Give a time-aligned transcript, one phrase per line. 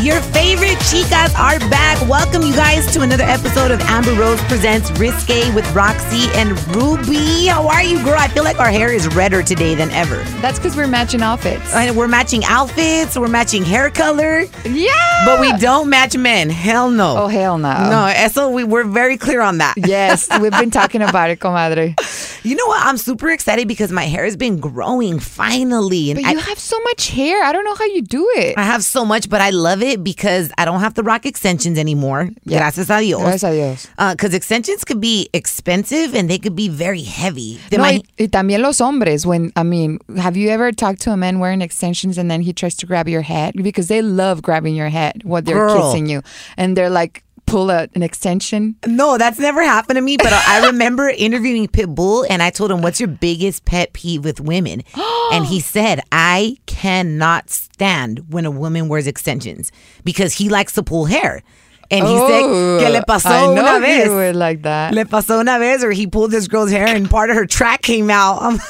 [0.00, 2.00] Your favorite chicas are back.
[2.08, 7.46] Welcome, you guys, to another episode of Amber Rose Presents Risque with Roxy and Ruby.
[7.46, 8.14] How are you, girl?
[8.16, 10.16] I feel like our hair is redder today than ever.
[10.40, 11.74] That's because we're matching outfits.
[11.74, 14.44] And we're matching outfits, we're matching hair color.
[14.64, 15.24] Yeah.
[15.24, 16.50] But we don't match men.
[16.50, 17.24] Hell no.
[17.24, 17.90] Oh, hell no.
[17.90, 19.74] No, so we, we're very clear on that.
[19.76, 21.96] Yes, we've been talking about it, comadre.
[22.44, 22.86] You know what?
[22.86, 26.12] I'm super excited because my hair has been growing finally.
[26.12, 27.42] And but you I, have so much hair.
[27.42, 28.56] I don't know how you do it.
[28.56, 31.78] I have so much, but I love it because I don't have to rock extensions
[31.78, 32.30] anymore.
[32.44, 32.58] Yeah.
[32.58, 33.22] Gracias a Dios.
[33.22, 33.86] Gracias a Dios.
[34.12, 37.58] Because uh, extensions could be expensive and they could be very heavy.
[37.72, 39.26] No, y, y también los hombres.
[39.26, 42.52] When I mean, have you ever talked to a man wearing extensions and then he
[42.52, 45.90] tries to grab your head because they love grabbing your head while they're Girl.
[45.90, 46.22] kissing you,
[46.56, 48.76] and they're like pull out an extension?
[48.86, 50.16] No, that's never happened to me.
[50.16, 54.40] But I remember interviewing Pitbull, and I told him, "What's your biggest pet peeve with
[54.40, 54.82] women?"
[55.32, 59.72] and he said, "I cannot stand when a woman wears extensions
[60.04, 61.42] because he likes to pull hair."
[61.90, 64.08] And he oh, said que le pasó una vez.
[64.10, 64.92] Would like that.
[64.92, 67.80] Le pasó una vez, or he pulled this girl's hair and part of her track
[67.80, 68.42] came out.
[68.42, 68.60] I'm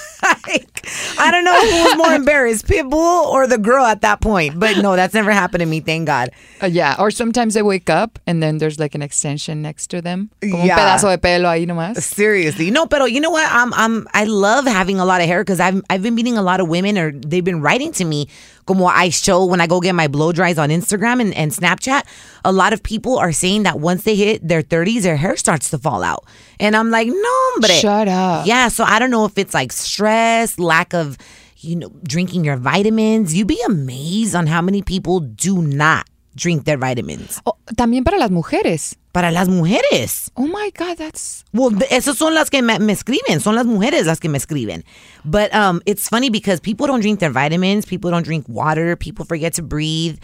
[0.47, 0.78] like,
[1.19, 4.59] I don't know who was more embarrassed, Pitbull or the girl at that point.
[4.59, 5.81] But no, that's never happened to me.
[5.81, 6.31] Thank God.
[6.62, 10.03] Uh, yeah, or sometimes they wake up and then there's like an extension next to
[10.03, 10.75] them, como yeah.
[10.75, 11.97] un pedazo de pelo ahí nomás.
[11.97, 13.48] Seriously, no, pero you know what?
[13.50, 16.43] I'm, I'm, I love having a lot of hair because I've, I've been meeting a
[16.43, 18.28] lot of women, or they've been writing to me
[18.69, 22.03] como I show when I go get my blow dries on Instagram and, and Snapchat,
[22.44, 25.71] a lot of people are saying that once they hit their 30s, their hair starts
[25.71, 26.25] to fall out.
[26.61, 28.47] And I'm like, no, but shut up.
[28.47, 31.17] Yeah, so I don't know if it's like stress, lack of,
[31.59, 33.35] you know, drinking your vitamins.
[33.35, 37.41] You'd be amazed on how many people do not drink their vitamins.
[37.47, 38.97] Oh, también para las mujeres.
[39.13, 40.31] Para las mujeres.
[40.37, 41.45] Oh my God, that's.
[41.53, 43.41] Well, esas son las que me, me, escriben.
[43.41, 44.85] Son las mujeres las que me escriben.
[45.25, 47.85] But um, it's funny because people don't drink their vitamins.
[47.85, 48.97] People don't drink water.
[48.97, 50.19] People forget to breathe.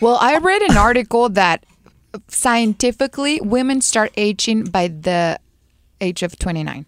[0.00, 1.64] Well, I read an article that
[2.28, 5.38] scientifically women start aging by the
[6.00, 6.86] age of 29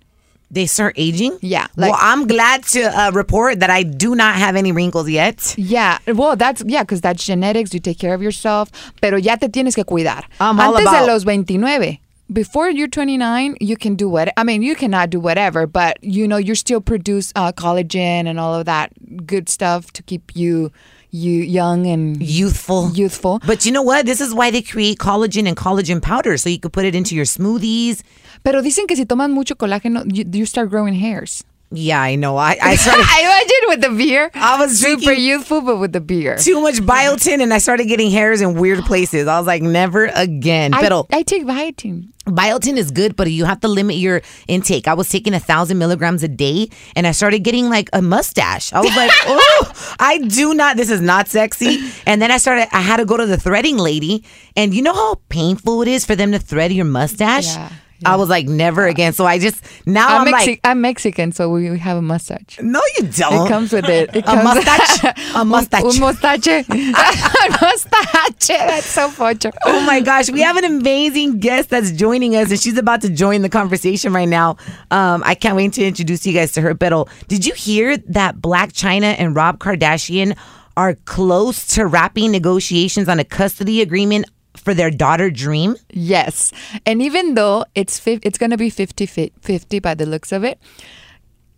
[0.50, 1.38] they start aging.
[1.42, 1.66] Yeah.
[1.76, 5.54] Like, well, I'm glad to uh, report that I do not have any wrinkles yet.
[5.58, 5.98] Yeah.
[6.06, 7.74] Well, that's yeah, because that's genetics.
[7.74, 10.24] You take care of yourself, pero ya te tienes que cuidar.
[10.40, 11.98] I'm Antes about- de los 29.
[12.32, 14.60] Before you're 29, you can do what I mean.
[14.60, 18.64] You cannot do whatever, but you know you still produce uh, collagen and all of
[18.66, 18.92] that
[19.26, 20.72] good stuff to keep you
[21.12, 22.90] you young and youthful.
[22.92, 23.40] Youthful.
[23.46, 24.06] But you know what?
[24.06, 27.14] This is why they create collagen and collagen powder, so you could put it into
[27.14, 28.02] your smoothies.
[28.42, 31.44] Pero dicen que si toman mucho colágeno, you, you start growing hairs.
[31.72, 32.36] Yeah, I know.
[32.36, 34.30] I I, started, I imagine with the beer.
[34.34, 36.36] I was super youthful, but with the beer.
[36.36, 39.26] Too much biotin, and I started getting hairs in weird places.
[39.26, 40.74] I was like, never again.
[40.74, 42.12] I, Pero I take biotin.
[42.26, 44.88] Biotin is good, but you have to limit your intake.
[44.88, 48.72] I was taking a thousand milligrams a day, and I started getting like a mustache.
[48.72, 50.76] I was like, oh, I do not.
[50.76, 51.80] This is not sexy.
[52.06, 52.68] And then I started.
[52.72, 54.24] I had to go to the threading lady,
[54.56, 57.46] and you know how painful it is for them to thread your mustache.
[57.46, 57.70] Yeah.
[58.00, 58.12] Yeah.
[58.12, 59.12] I was like, never again.
[59.12, 62.58] So I just now I'm, I'm Mexi- like, I'm Mexican, so we have a mustache.
[62.60, 63.46] No, you don't.
[63.46, 64.14] It comes with it.
[64.14, 65.14] it a mustache.
[65.34, 65.82] a mustache.
[65.82, 66.46] Un, un mustache.
[66.68, 68.48] a mustache.
[68.48, 69.50] That's so pocho.
[69.64, 73.08] Oh my gosh, we have an amazing guest that's joining us, and she's about to
[73.08, 74.56] join the conversation right now.
[74.90, 76.74] Um, I can't wait to introduce you guys to her.
[76.74, 80.36] But did you hear that Blac Chyna and Rob Kardashian
[80.76, 84.26] are close to wrapping negotiations on a custody agreement
[84.66, 85.76] for their daughter Dream?
[85.90, 86.52] Yes.
[86.84, 90.58] And even though it's it's going to be 50-50 by the looks of it,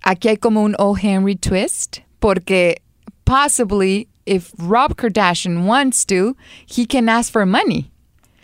[0.05, 0.93] aquí hay como un O.
[0.93, 2.77] Henry twist porque
[3.25, 7.91] possibly if Rob Kardashian wants to, he can ask for money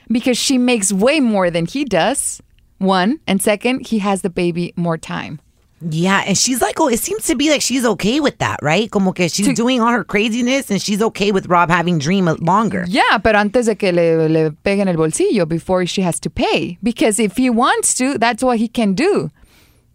[0.09, 2.41] because she makes way more than he does.
[2.79, 5.41] One, and second, he has the baby more time.
[5.91, 8.91] Yeah, and she's like, oh, it seems to be like she's okay with that, right?
[8.91, 12.85] Como que she's doing all her craziness and she's okay with Rob having Dream longer.
[12.89, 16.79] Yeah, pero antes de que le, le peguen el bolsillo before she has to pay.
[16.83, 19.31] Because if he wants to, that's what he can do.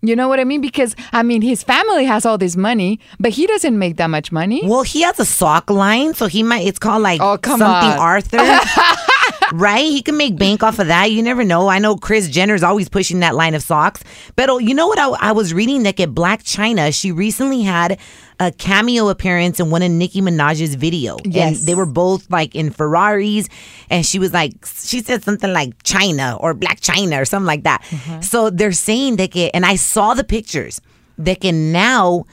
[0.02, 0.62] You know what I mean?
[0.62, 4.32] Because, I mean, his family has all this money, but he doesn't make that much
[4.32, 4.62] money.
[4.64, 6.66] Well, he has a sock line, so he might.
[6.66, 8.00] It's called like Oh, come something on.
[8.00, 8.38] Arthur,
[9.54, 9.84] right?
[9.84, 11.12] He can make bank off of that.
[11.12, 11.68] You never know.
[11.68, 14.04] I know Kris Jenner's always pushing that line of socks.
[14.36, 15.00] But oh, you know what?
[15.00, 18.00] I, I was reading that at Blac Chyna, she recently had
[18.40, 21.18] a cameo appearance in one of Nicki Minaj's video.
[21.26, 21.60] Yes.
[21.60, 23.50] and they were both like in Ferraris,
[23.90, 27.64] and she was like, she said something like Chyna or Blac Chyna or something like
[27.64, 27.84] that.
[28.24, 30.82] So they're saying that, and I saw the pictures.
[31.18, 32.24] That can now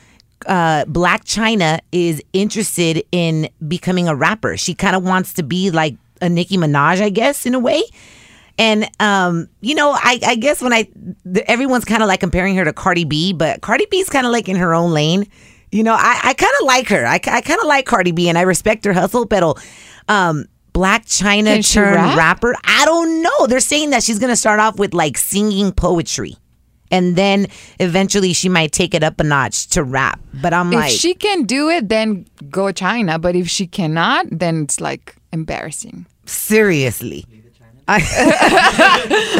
[0.47, 4.56] uh, Black China is interested in becoming a rapper.
[4.56, 7.83] She kind of wants to be like a Nicki Minaj, I guess, in a way.
[8.59, 10.89] And um, you know, I, I guess when I
[11.47, 14.49] everyone's kind of like comparing her to Cardi B, but Cardi B's kind of like
[14.49, 15.27] in her own lane.
[15.73, 17.05] You know, I, I kind of like her.
[17.07, 19.27] I, I kind of like Cardi B, and I respect her hustle.
[19.27, 19.43] But
[20.09, 22.17] um, Blac Chyna turned rap?
[22.17, 22.55] rapper.
[22.65, 23.47] I don't know.
[23.47, 26.37] They're saying that she's gonna start off with like singing poetry.
[26.91, 27.49] And then
[27.81, 30.21] eventually she might take it up a notch to rap.
[30.41, 33.21] But I'm if like, if she can do it, then go Chyna.
[33.21, 36.06] But if she cannot, then it's like embarrassing.
[36.26, 37.25] seriously.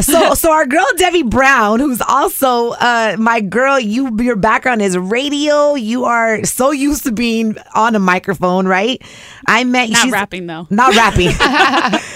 [0.01, 4.97] So so our girl Debbie Brown, who's also uh, my girl, you your background is
[4.97, 5.75] radio.
[5.75, 9.01] You are so used to being on a microphone, right?
[9.47, 10.65] I met Not she's- rapping, though.
[10.69, 11.31] Not rapping.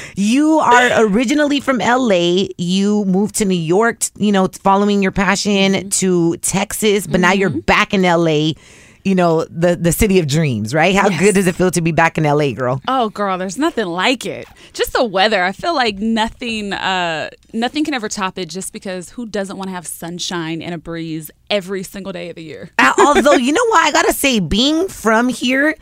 [0.16, 2.46] you are originally from LA.
[2.58, 5.90] You moved to New York, you know, following your passion Mm-hmm.
[5.90, 8.52] to Texas, but now you're back in LA.
[9.04, 10.96] You know, the the city of dreams, right?
[10.96, 12.82] How good does it feel to be back in LA, girl?
[12.88, 14.46] Oh, girl, there's nothing like it.
[14.74, 15.44] Just the weather.
[15.44, 18.50] I feel like nothing, uh, nothing can ever top it.
[18.50, 22.36] Just because who doesn't want to have sunshine and a breeze every single day of
[22.36, 22.70] the year?
[23.00, 23.84] Although, you know what?
[23.84, 25.76] I gotta say, being from here,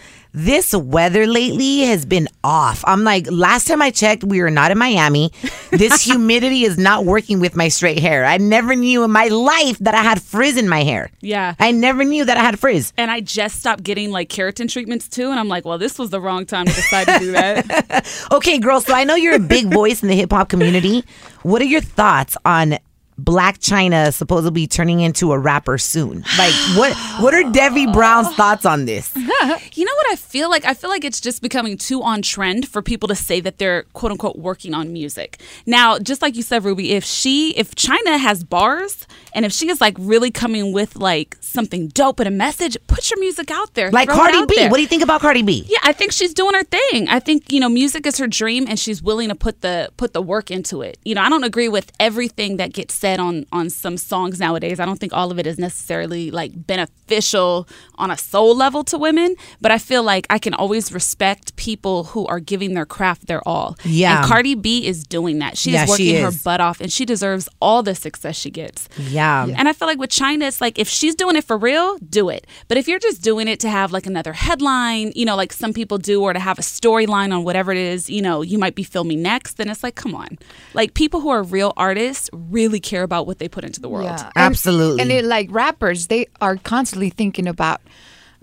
[0.45, 2.83] this weather lately has been off.
[2.87, 5.31] I'm like, last time I checked, we were not in Miami.
[5.69, 8.25] This humidity is not working with my straight hair.
[8.25, 11.11] I never knew in my life that I had frizz in my hair.
[11.21, 11.55] Yeah.
[11.59, 12.93] I never knew that I had frizz.
[12.97, 16.09] And I just stopped getting like keratin treatments too, and I'm like, well, this was
[16.09, 18.05] the wrong time to decide to do that.
[18.31, 21.03] Okay, girl, so I know you're a big voice in the hip hop community.
[21.43, 22.77] What are your thoughts on
[23.23, 26.23] Blac Chyna supposedly turning into a rapper soon?
[26.37, 29.15] Like, what what are Debbie Brown's thoughts on this?
[29.15, 30.65] you know what I feel like?
[30.65, 33.83] I feel like it's just becoming too on trend for people to say that they're
[33.93, 35.41] quote unquote working on music.
[35.65, 39.69] Now, just like you said, Ruby, if she, if Chyna has bars and if she
[39.69, 43.73] is like really coming with like something dope and a message, put your music out
[43.73, 43.91] there.
[43.91, 44.55] Like Cardi B.
[44.55, 44.69] there.
[44.69, 45.65] What do you think about Cardi B?
[45.67, 47.07] Yeah, I think she's doing her thing.
[47.07, 50.13] I think you know, music is her dream, and she's willing to put the put
[50.13, 50.97] the work into it.
[51.03, 54.81] You know, I don't agree with everything that gets said on on some songs nowadays.
[54.81, 57.65] I don't think all of it is necessarily like beneficial
[57.95, 62.03] on a soul level to women, but I feel like I can always respect people
[62.03, 63.77] who are giving their craft their all.
[63.85, 64.19] Yeah.
[64.19, 65.57] and Cardi B is doing that.
[65.57, 68.49] She Yeah, is she working her butt off, and she deserves all the success she
[68.49, 68.89] gets.
[68.97, 69.45] Yeah.
[69.47, 72.29] And I feel like with Chyna, it's like if she's doing it for real, do
[72.29, 72.45] it.
[72.67, 75.71] But if you're just doing it to have like another headline, you know, like some
[75.71, 78.75] people do, or to have a storyline on whatever it is, you know, you might
[78.75, 80.37] be filming next, then it's like, come on.
[80.73, 84.05] Like people who are real artists really care about what they put into the world.
[84.05, 84.31] Yeah.
[84.35, 85.01] Absolutely.
[85.01, 87.81] And, it, like rappers, they are constantly thinking about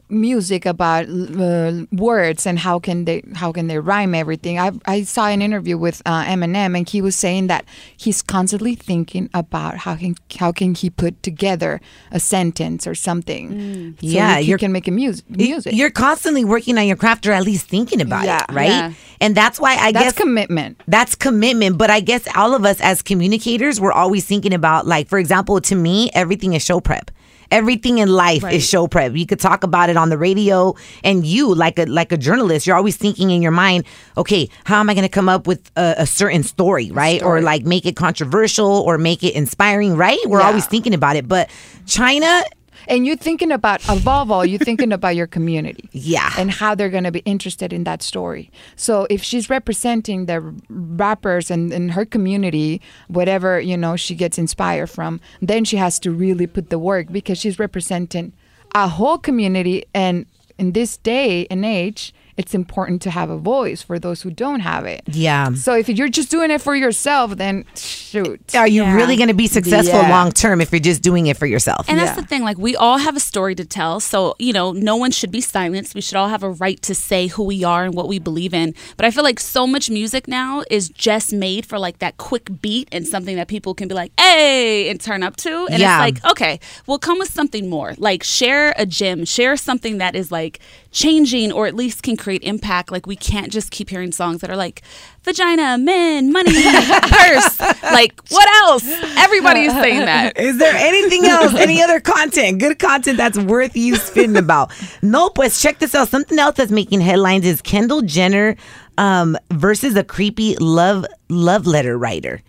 [0.08, 4.58] music about uh, words and how can they how can they rhyme everything.
[4.58, 7.64] I I saw an interview with uh, Eminem and he was saying that
[7.96, 11.80] he's constantly thinking about how can how can he put together
[12.12, 13.96] a sentence or something.
[14.00, 15.28] So Yeah, you're- can make a music.
[15.28, 15.72] Music.
[15.74, 18.44] You're constantly working on your craft or at least thinking about Yeah.
[18.48, 18.68] it, right?
[18.68, 18.92] Yeah.
[19.20, 20.80] And that's why I That's guess commitment.
[20.86, 21.78] That's commitment.
[21.78, 25.60] But I guess all of us as communicators, we're always thinking about, like, for example,
[25.62, 27.10] to me, everything is show prep.
[27.50, 29.14] Everything in life is show prep.
[29.14, 30.74] You could talk about it on the radio,
[31.04, 33.84] and you, like a like a journalist, you're always thinking in your mind,
[34.16, 37.22] okay, how am I going to come up with a, a certain story, right?
[37.22, 40.18] Or like make it controversial or make it inspiring, right?
[40.26, 40.46] We're Yeah.
[40.48, 41.28] always thinking about it.
[41.28, 41.48] But
[41.86, 42.42] Chyna,
[42.88, 45.88] And you're thinking about, above all, you're thinking about your community.
[46.06, 46.30] Yeah.
[46.38, 48.50] And how they're going to be interested in that story.
[48.76, 54.38] So if she's representing the rappers and, and her community, whatever, you know, she gets
[54.38, 58.34] inspired from, then she has to really put the work because she's representing
[58.74, 59.84] a whole community.
[59.94, 60.26] And
[60.58, 64.60] in this day and age, it's important to have a voice for those who don't
[64.60, 65.02] have it.
[65.06, 65.54] Yeah.
[65.54, 68.54] So if you're just doing it for yourself, then shoot.
[68.54, 68.94] Are you Yeah.
[68.94, 70.10] really going to be successful Yeah.
[70.10, 71.86] long term if you're just doing it for yourself?
[71.88, 72.04] And Yeah.
[72.06, 72.42] that's the thing.
[72.42, 74.00] Like, we all have a story to tell.
[74.00, 75.94] So, you know, no one should be silenced.
[75.94, 78.52] We should all have a right to say who we are and what we believe
[78.52, 78.74] in.
[78.96, 82.60] But I feel like so much music now is just made for like that quick
[82.60, 85.66] beat and something that people can be like, hey, and turn up to.
[85.70, 86.04] And Yeah.
[86.04, 87.94] it's like, okay, well, come with something more.
[87.96, 90.60] Like, share a gem, share something that is like
[90.96, 92.90] changing or at least can create impact.
[92.90, 94.80] Like, we can't just keep hearing songs that are like,
[95.22, 96.50] vagina, men, money,
[97.02, 97.60] purse.
[97.82, 98.84] Like, what else?
[99.18, 100.38] Everybody's saying that.
[100.38, 101.54] Is there anything else?
[101.54, 102.60] Any other content?
[102.60, 104.72] Good content that's worth you spitting about?
[105.02, 105.36] nope.
[105.36, 106.08] Let's check this out.
[106.08, 108.56] Something else that's making headlines is Kendall Jenner
[108.96, 112.40] um, versus a creepy love love letter writer.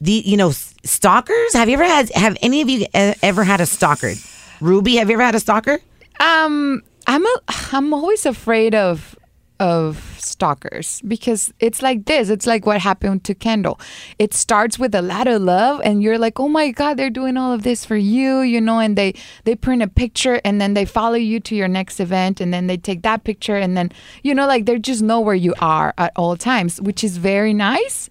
[0.00, 1.52] The you know stalkers.
[1.52, 2.10] Have you ever had?
[2.14, 4.14] Have any of you e- ever had a stalker?
[4.62, 5.80] Ruby, have you ever had a stalker?
[6.20, 7.36] Um, I'm a,
[7.72, 9.16] I'm always afraid of
[9.60, 12.28] of stalkers because it's like this.
[12.28, 13.78] It's like what happened to Kendall.
[14.18, 17.36] It starts with a lot of love, and you're like, oh my god, they're doing
[17.36, 18.78] all of this for you, you know.
[18.80, 22.40] And they they print a picture, and then they follow you to your next event,
[22.40, 23.92] and then they take that picture, and then
[24.22, 27.54] you know, like they just know where you are at all times, which is very
[27.54, 28.10] nice.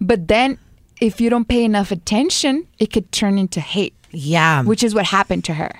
[0.00, 0.58] But then,
[1.00, 4.62] if you don't pay enough attention, it could turn into hate, Yeah.
[4.64, 5.70] which is what happened to her.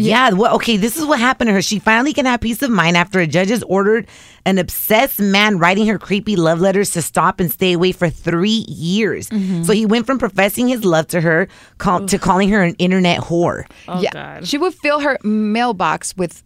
[0.00, 0.30] Yeah.
[0.30, 0.76] Well, okay.
[0.76, 1.62] This is what happened to her.
[1.62, 4.06] She finally can have peace of mind after a judge has ordered
[4.44, 8.64] an obsessed man writing her creepy love letters to stop and stay away for three
[8.68, 9.28] years.
[9.30, 9.62] Mm-hmm.
[9.64, 11.48] So he went from professing his love to her
[11.78, 13.64] call, to calling her an internet whore.
[13.88, 14.10] Oh, yeah.
[14.12, 14.46] God.
[14.48, 16.42] She would fill her mailbox with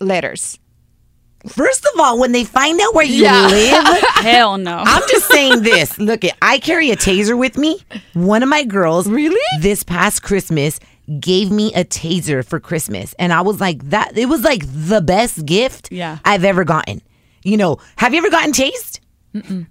[0.00, 0.58] letters.
[1.46, 3.46] First of all, when they find out where you Yeah.
[3.48, 4.78] live, Hell no.
[4.78, 5.98] I'm just saying this.
[5.98, 6.32] Look, it.
[6.40, 7.80] I carry a taser with me.
[8.14, 9.38] One of my girls, Really?
[9.60, 10.80] this past Christmas,
[11.20, 14.16] gave me a taser for Christmas, and I was like, that.
[14.16, 16.18] It was like the best gift Yeah.
[16.24, 17.02] I've ever gotten.
[17.42, 19.00] You know, have you ever gotten tased?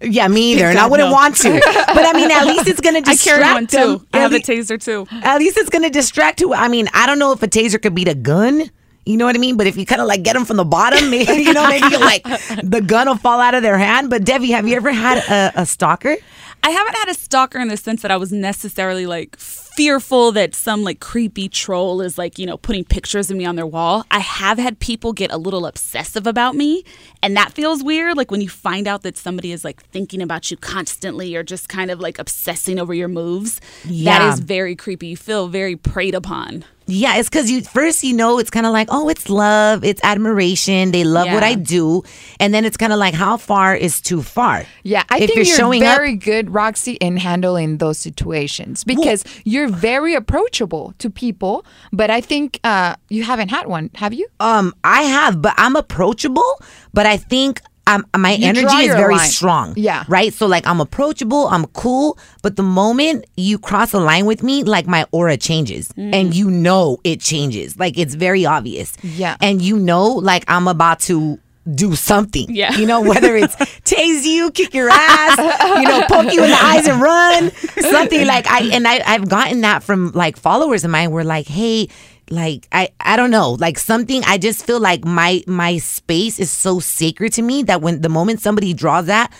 [0.01, 1.13] Yeah, me either, and I wouldn't no.
[1.13, 1.53] want to.
[1.53, 3.07] But I mean, at least it's gonna distract.
[3.07, 3.99] I distract carry one them.
[3.99, 4.07] too.
[4.13, 5.07] I have a taser too.
[5.23, 6.53] at least it's gonna distract who.
[6.53, 8.69] I mean, I don't know if a taser could beat a gun.
[9.05, 9.57] You know what I mean?
[9.57, 11.97] But if you kind of like get them from the bottom, maybe you know, maybe
[11.97, 12.23] like
[12.63, 14.09] the gun will fall out of their hand.
[14.09, 16.15] But Debbie, have you ever had a, a stalker?
[16.61, 19.35] I haven't had a stalker in the sense that I was necessarily like
[19.75, 23.55] fearful that some like creepy troll is like, you know, putting pictures of me on
[23.55, 24.05] their wall.
[24.11, 26.83] I have had people get a little obsessive about me,
[27.21, 28.17] and that feels weird.
[28.17, 31.69] Like when you find out that somebody is like thinking about you constantly or just
[31.69, 33.59] kind of like obsessing over your moves.
[33.85, 34.19] Yeah.
[34.19, 35.07] That is very creepy.
[35.07, 36.65] You feel very preyed upon.
[36.85, 40.01] Yeah, it's because you first you know it's kind of like oh it's love, it's
[40.03, 42.03] admiration, they love what I do,
[42.39, 44.65] and then it's kind of like how far is too far.
[44.83, 48.83] Yeah, I if think you're, you're, showing very up, good, Roxy, in handling those situations
[48.83, 51.65] because you're very approachable to people.
[51.91, 54.27] But I think uh, you haven't had one, have you?
[54.39, 56.61] um, I have, but I'm approachable,
[56.93, 57.61] but I think.
[57.85, 59.27] Um, my You energy is very line.
[59.27, 59.73] strong.
[59.75, 60.05] Yeah.
[60.07, 60.33] Right.
[60.33, 64.63] So like I'm approachable, I'm cool, but the moment you cross a line with me,
[64.63, 67.77] like my aura changes, and you know it changes.
[67.77, 68.95] Like it's very obvious.
[69.03, 69.35] Yeah.
[69.41, 71.37] And you know, like I'm about to
[71.71, 72.45] do something.
[72.49, 72.75] Yeah.
[72.75, 73.55] You know, whether it's
[73.85, 75.37] tase you, kick your ass,
[75.79, 77.51] you know, poke you in the eyes and run,
[77.91, 81.47] something like I and I I've gotten that from like followers of mine were like,
[81.47, 81.87] hey,
[82.29, 86.51] like I I don't know, like something I just feel like my my space is
[86.51, 89.31] so sacred to me that when the moment somebody draws that,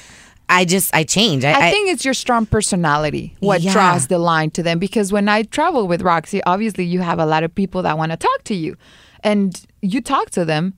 [0.48, 1.44] I just I change.
[1.44, 3.74] I, I think it's your strong personality what Yeah.
[3.74, 4.80] draws the line to them.
[4.80, 8.12] Because when I travel with Roxy, obviously you have a lot of people that want
[8.12, 8.77] to talk to you,
[9.24, 10.74] and you talk to them,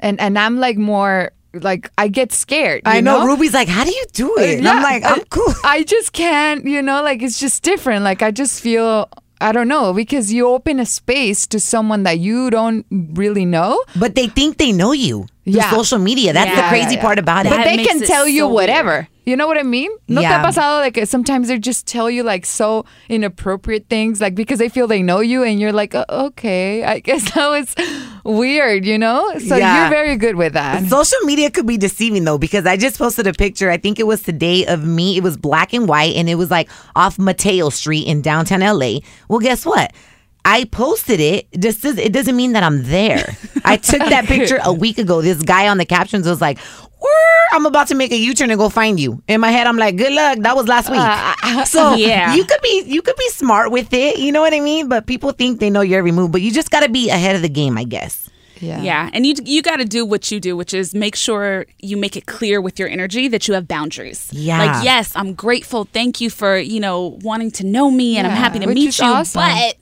[0.00, 2.82] and and I'm like more like I get scared.
[2.84, 4.58] I know, know Ruby's like, how do you do it?
[4.58, 5.54] And I'm like, I'm cool.
[5.64, 8.04] I just can't, you know, like it's just different.
[8.04, 9.08] Like I just feel
[9.40, 13.82] I don't know because you open a space to someone that you don't really know.
[13.94, 15.70] But they think they know you through Yeah.
[15.70, 16.32] social media.
[16.32, 17.02] That's the crazy yeah, yeah.
[17.02, 17.50] part about it.
[17.50, 19.08] But That they can tell you so whatever.
[19.26, 19.90] You know what I mean?
[20.08, 20.38] No te Yeah.
[20.40, 24.68] ha pasado like sometimes they just tell you like so inappropriate things like because they
[24.68, 27.74] feel they know you and you're like "Uh, okay, I guess that was
[28.26, 29.32] weird, you know?
[29.38, 29.80] So Yeah.
[29.82, 30.84] you're very good with that.
[30.88, 33.70] Social media could be deceiving though, because I just posted a picture.
[33.70, 35.16] I think it was today of me.
[35.16, 38.98] It was black and white, and it was like off Mateo Street in downtown LA.
[39.28, 39.92] Well, guess what?
[40.48, 41.48] I posted it.
[41.58, 43.36] Just it doesn't mean that I'm there.
[43.64, 45.20] I took that picture a week ago.
[45.20, 46.85] This guy on the captions was like, "Whir,
[47.52, 49.96] "I'm about to make a U-turn and go find you." In my head, I'm like,
[49.96, 51.00] "Good luck." That was last week.
[51.00, 52.34] Uh, uh, so Yeah.
[52.34, 54.18] you could be you could be smart with it.
[54.18, 54.88] You know what I mean?
[54.88, 56.32] But people think they know your every move.
[56.32, 58.28] But you just got to be ahead of the game, I guess.
[58.60, 58.80] yeah.
[58.82, 61.96] Yeah, and you you got to do what you do, which is make sure you
[61.96, 64.28] make it clear with your energy that you have boundaries.
[64.32, 64.58] Yeah.
[64.64, 65.84] like yes, I'm grateful.
[65.92, 69.04] Thank you for you know wanting to know me, and I'm happy to meet you.
[69.04, 69.40] awesome.
[69.42, 69.76] But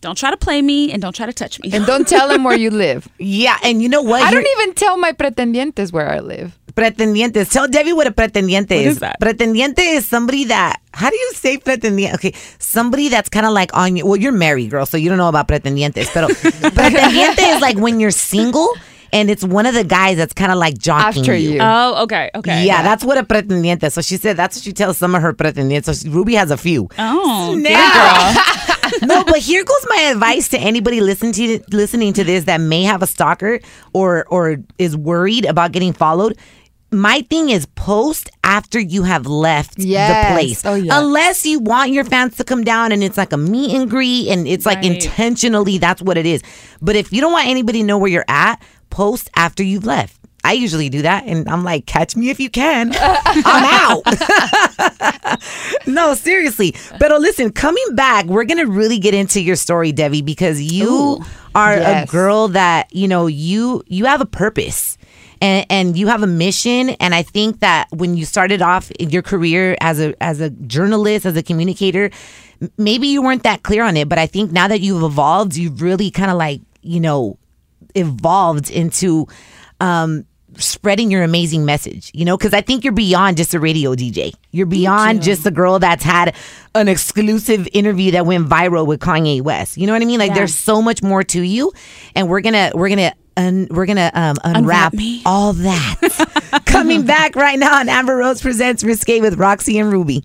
[0.00, 1.70] Don't try to play me and don't try to touch me.
[1.72, 3.08] And don't tell them where you live.
[3.18, 4.22] Yeah, and you know what?
[4.22, 6.56] I You're- don't even tell my pretendientes where I live.
[6.74, 7.50] Pretendientes.
[7.50, 8.86] Tell Debbie what a pretendiente is.
[8.94, 9.18] is that?
[9.20, 10.80] Pretendiente is somebody that.
[10.94, 12.14] How do you say pretendiente?
[12.14, 14.06] Okay, somebody that's kind of like on you.
[14.06, 16.06] Well, you're married, girl, so you don't know about pretendientes.
[16.14, 16.28] Pero
[16.78, 18.72] pretendiente is like when you're single
[19.12, 21.58] and it's one of the guys that's kind of like jockeying After you.
[21.60, 22.64] oh, okay, okay.
[22.64, 23.90] Yeah, that's what a pretendiente.
[23.90, 25.84] So she said that's what she tells some of her pretendientes.
[25.86, 26.88] So she- Ruby has a few.
[26.98, 27.64] Oh, Snap.
[27.72, 28.66] get girl.
[29.08, 32.82] no, but here goes my advice to anybody listening to listening to this that may
[32.84, 33.58] have a stalker
[33.92, 36.36] or or is worried about getting followed.
[36.90, 40.08] My thing is post after you have left Yes.
[40.08, 40.64] the place.
[40.64, 40.88] Oh, yes.
[40.96, 44.28] Unless you want your fans to come down and it's like a meet and greet
[44.28, 44.92] and it's like Right.
[44.94, 46.40] intentionally that's what it is.
[46.80, 50.17] But if you don't want anybody to know where you're at, post after you've left.
[50.44, 52.92] I usually do that and I'm like, catch me if you can.
[52.94, 55.38] I'm out.
[55.86, 56.74] no, seriously.
[56.98, 60.88] But oh, listen, coming back, we're gonna really get into your story, Debbie, because you
[60.90, 61.24] Ooh.
[61.54, 62.08] are Yes.
[62.08, 64.96] a girl that you know you you have a purpose.
[65.40, 69.22] And, and you have a mission, and I think that when you started off your
[69.22, 72.10] career as a as a journalist, as a communicator,
[72.76, 74.08] maybe you weren't that clear on it.
[74.08, 77.38] But I think now that you've evolved, you've really kind of like you know
[77.94, 79.28] evolved into
[79.80, 80.24] um,
[80.56, 84.32] spreading your amazing message, you know, because I think you're beyond just a radio DJ.
[84.50, 86.34] You're beyond just a girl that's had
[86.74, 89.76] an exclusive interview that went viral with Kanye West.
[89.76, 90.18] You know what I mean?
[90.18, 90.36] Like Yeah.
[90.36, 91.72] there's so much more to you,
[92.14, 93.12] and we're gonna we're gonna.
[93.36, 96.62] Un, we're gonna um, unwrap Unwrap all that.
[96.66, 100.24] Coming back right now on Amber Rose presents Risque with Roxy and Ruby.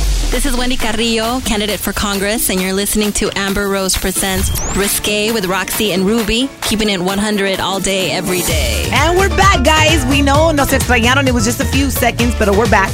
[0.31, 5.31] This is Wendy Carrillo, candidate for Congress, and you're listening to Amber Rose Presents Risque
[5.33, 8.87] with Roxy and Ruby, keeping it 100 all day, every day.
[8.93, 10.05] And we're back, guys.
[10.05, 11.27] We know nos extrañaron.
[11.27, 12.93] It was just a few seconds, but we're back.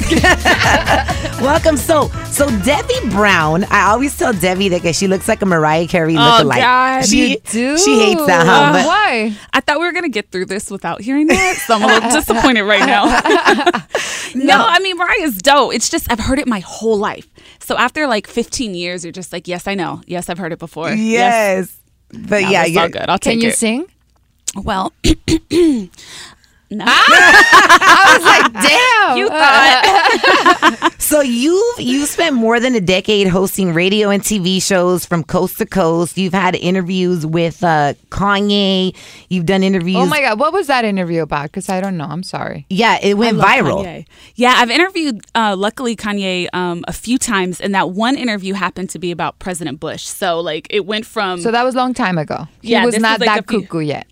[1.39, 1.77] Welcome.
[1.77, 3.65] So, so Debbie Brown.
[3.65, 6.57] I always tell Debbie that she looks like a Mariah Carey Oh, lookalike.
[6.57, 7.77] God, she you do.
[7.77, 8.51] she hates that, huh?
[8.51, 9.37] Uh, But why?
[9.53, 12.09] I thought we were gonna get through this without hearing that, so I'm a little
[12.19, 13.03] disappointed right now.
[14.35, 15.75] no, I mean Mariah's dope.
[15.75, 17.26] It's just I've heard it my whole life.
[17.59, 20.01] So after like 15 years, you're just like, yes, I know.
[20.07, 20.91] Yes, I've heard it before.
[20.91, 21.75] yes,
[22.11, 23.09] but No, yeah, it's you're all good.
[23.09, 23.57] I'll take Can you it.
[23.57, 23.85] sing?
[24.55, 24.93] Well,
[26.69, 26.85] no.
[26.87, 29.17] I was like, damn.
[29.17, 30.93] you thought.
[31.07, 35.57] So you've you spent more than a decade hosting radio and TV shows from coast
[35.59, 36.17] to coast.
[36.17, 38.93] You've had interviews with uh, Kanye.
[39.29, 39.95] You've done interviews.
[39.99, 40.37] oh my God.
[40.37, 41.43] What was that interview about?
[41.43, 42.03] Because I don't know.
[42.09, 42.65] I'm sorry.
[42.69, 43.85] Yeah, it went viral.
[43.85, 44.05] Kanye.
[44.35, 48.89] Yeah, I've interviewed, uh, luckily, Kanye um, a few times, and that one interview happened
[48.89, 50.03] to be about President Bush.
[50.03, 51.39] So, like, it went from.
[51.39, 52.49] So that was a long time ago.
[52.61, 54.07] He Yeah, was not was like that a few- cuckoo yet.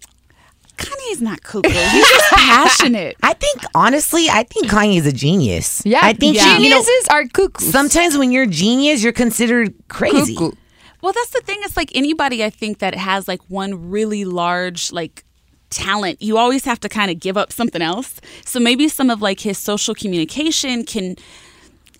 [0.77, 1.69] Kanye's not cuckoo.
[1.69, 3.15] He's just passionate.
[3.23, 5.81] I think honestly, I think Kanye is a genius.
[5.85, 5.99] Yeah.
[6.03, 6.57] I think Yeah.
[6.57, 7.71] you know, geniuses are cuckoos.
[7.71, 10.35] sometimes when you're genius, you're considered crazy.
[10.35, 10.55] Cuckoo.
[11.01, 11.59] Well, that's the thing.
[11.61, 15.23] It's like anybody I think that has like one really large like
[15.69, 18.19] talent, you always have to kind of give up something else.
[18.45, 21.15] So maybe some of like his social communication can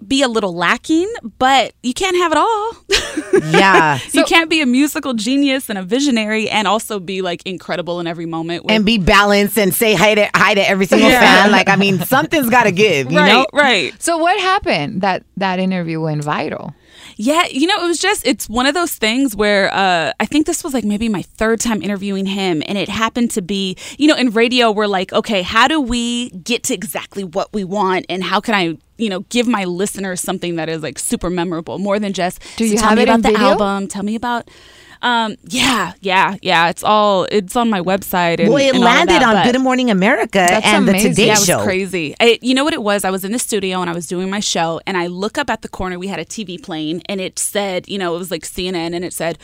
[0.06, 2.72] be a little lacking, but you can't have it all.
[3.52, 4.00] Yeah.
[4.14, 8.08] you can't be a musical genius and a visionary and also be like incredible in
[8.08, 8.64] every moment.
[8.64, 11.20] with- and be balanced and say hi to hi to every single Yeah.
[11.20, 11.52] fan.
[11.52, 13.12] Like I mean, something's got to give.
[13.12, 13.46] You right, know.
[13.54, 13.94] right.
[14.02, 16.74] So what happened that that interview went viral?
[17.18, 20.46] Yeah, you know, it was just it's one of those things where uh, I think
[20.48, 24.08] this was like maybe my third time interviewing him, and it happened to be, you
[24.08, 28.06] know, in radio we're like, okay, how do we get to exactly what we want,
[28.10, 31.80] and how can I, you know, give my listeners something that is like super memorable,
[31.80, 33.48] more than just Do "So you tell have me it about the video?
[33.48, 34.50] album, tell me about.
[35.02, 36.70] Um, yeah, yeah, yeah.
[36.70, 38.40] It's all it's on my website.
[38.40, 41.10] And, Well, it and all of landed that, on Good Morning America That's and amazing.
[41.12, 41.64] the Today yeah, it was Show.
[41.64, 42.16] crazy.
[42.20, 43.04] I, you know what it was?
[43.06, 45.50] I was in the studio and I was doing my show, and I look up
[45.50, 46.00] at the corner.
[46.00, 49.06] We had a TV playing, and it said, you know, it was like CNN, and
[49.06, 49.38] it said.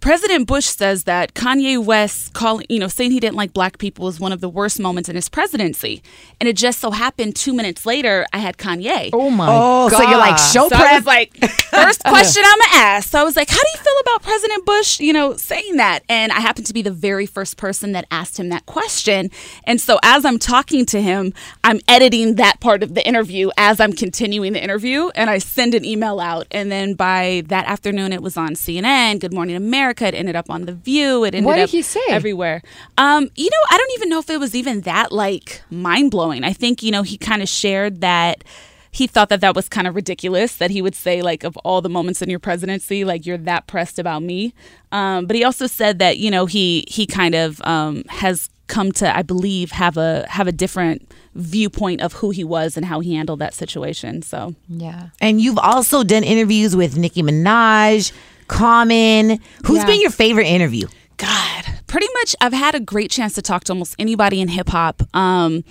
[0.00, 4.06] President Bush says that Kanye West calling, you know, saying he didn't like black people
[4.06, 6.02] was one of the worst moments in his presidency.
[6.40, 9.10] And it just so happened two minutes later, I had Kanye.
[9.12, 9.96] Oh my Oh, god!
[10.02, 10.80] so you're like show So prep.
[10.80, 11.36] I was like,
[11.70, 13.10] first question I'm gonna ask.
[13.10, 16.00] So I was like, how do you feel about President Bush, you know, saying that?
[16.08, 19.30] And I happened to be the very first person that asked him that question.
[19.64, 23.80] And so as I'm talking to him, I'm editing that part of the interview as
[23.80, 26.46] I'm continuing the interview, and I send an email out.
[26.50, 29.89] And then by that afternoon, it was on CNN, Good Morning America.
[29.90, 31.24] It ended up on The View.
[31.24, 32.00] It ended What did up he say?
[32.08, 32.62] everywhere.
[32.98, 36.44] Um, you know, I don't even know if it was even that like mind blowing.
[36.44, 38.44] I think you know he kind of shared that
[38.92, 41.80] he thought that that was kind of ridiculous that he would say like of all
[41.80, 44.52] the moments in your presidency like you're that pressed about me
[44.90, 48.92] um, but he also said that you know he he kind of um, has come
[48.92, 53.00] to, I believe, have a have a different viewpoint of who he was and how
[53.00, 54.22] he handled that situation.
[54.22, 55.08] So Yeah.
[55.20, 58.12] And you've also done interviews with Nicki Minaj,
[58.50, 59.38] Common.
[59.64, 59.86] Who's Yeah.
[59.86, 60.86] been your favorite interview?
[61.16, 64.68] God, pretty much I've had a great chance to talk to almost anybody in hip
[64.70, 65.02] hop.
[65.14, 65.64] Um,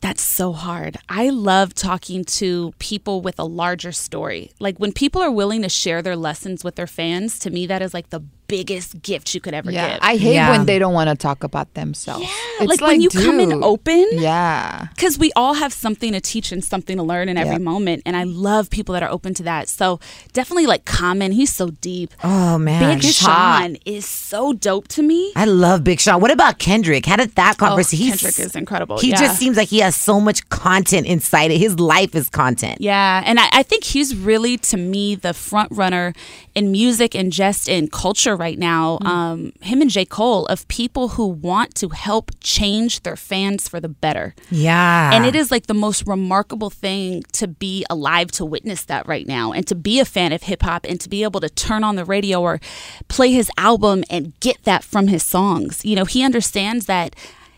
[0.00, 0.98] that's so hard.
[1.08, 4.50] I love talking to people with a larger story.
[4.60, 7.80] Like when people are willing to share their lessons with their fans, to me, that
[7.82, 9.94] is like the biggest gift you could ever Yeah.
[9.94, 9.98] give.
[10.02, 10.50] I hate Yeah.
[10.50, 12.24] when they don't want to talk about themselves.
[12.60, 14.06] Yeah, like when you come in open.
[14.12, 14.86] Yeah.
[14.94, 17.60] because we all have something to teach and something to learn in every Yep.
[17.62, 19.98] moment and i love people that are open to that so
[20.32, 25.32] definitely like common he's so deep Oh man, big sean is so dope to me
[25.36, 26.20] I love Big Sean.
[26.20, 27.04] What about Kendrick?
[27.06, 28.06] How did that conversation?
[28.06, 29.16] Oh, Kendrick is incredible, He yeah.
[29.20, 31.58] just seems like he has so much content inside it.
[31.58, 32.80] His life is content.
[32.80, 36.12] yeah and I, I think he's really to me the front runner
[36.54, 41.08] in music and just in culture right now um, him and j cole of people
[41.08, 45.10] who want to help change their fans for the better Yeah.
[45.12, 49.26] And it is like the most remarkable thing to be alive to witness that right
[49.26, 51.84] now and to be a fan of hip hop and to be able to turn
[51.84, 52.60] on the radio or
[53.08, 55.84] play his album and get that from his songs.
[55.84, 57.14] You know, he understands that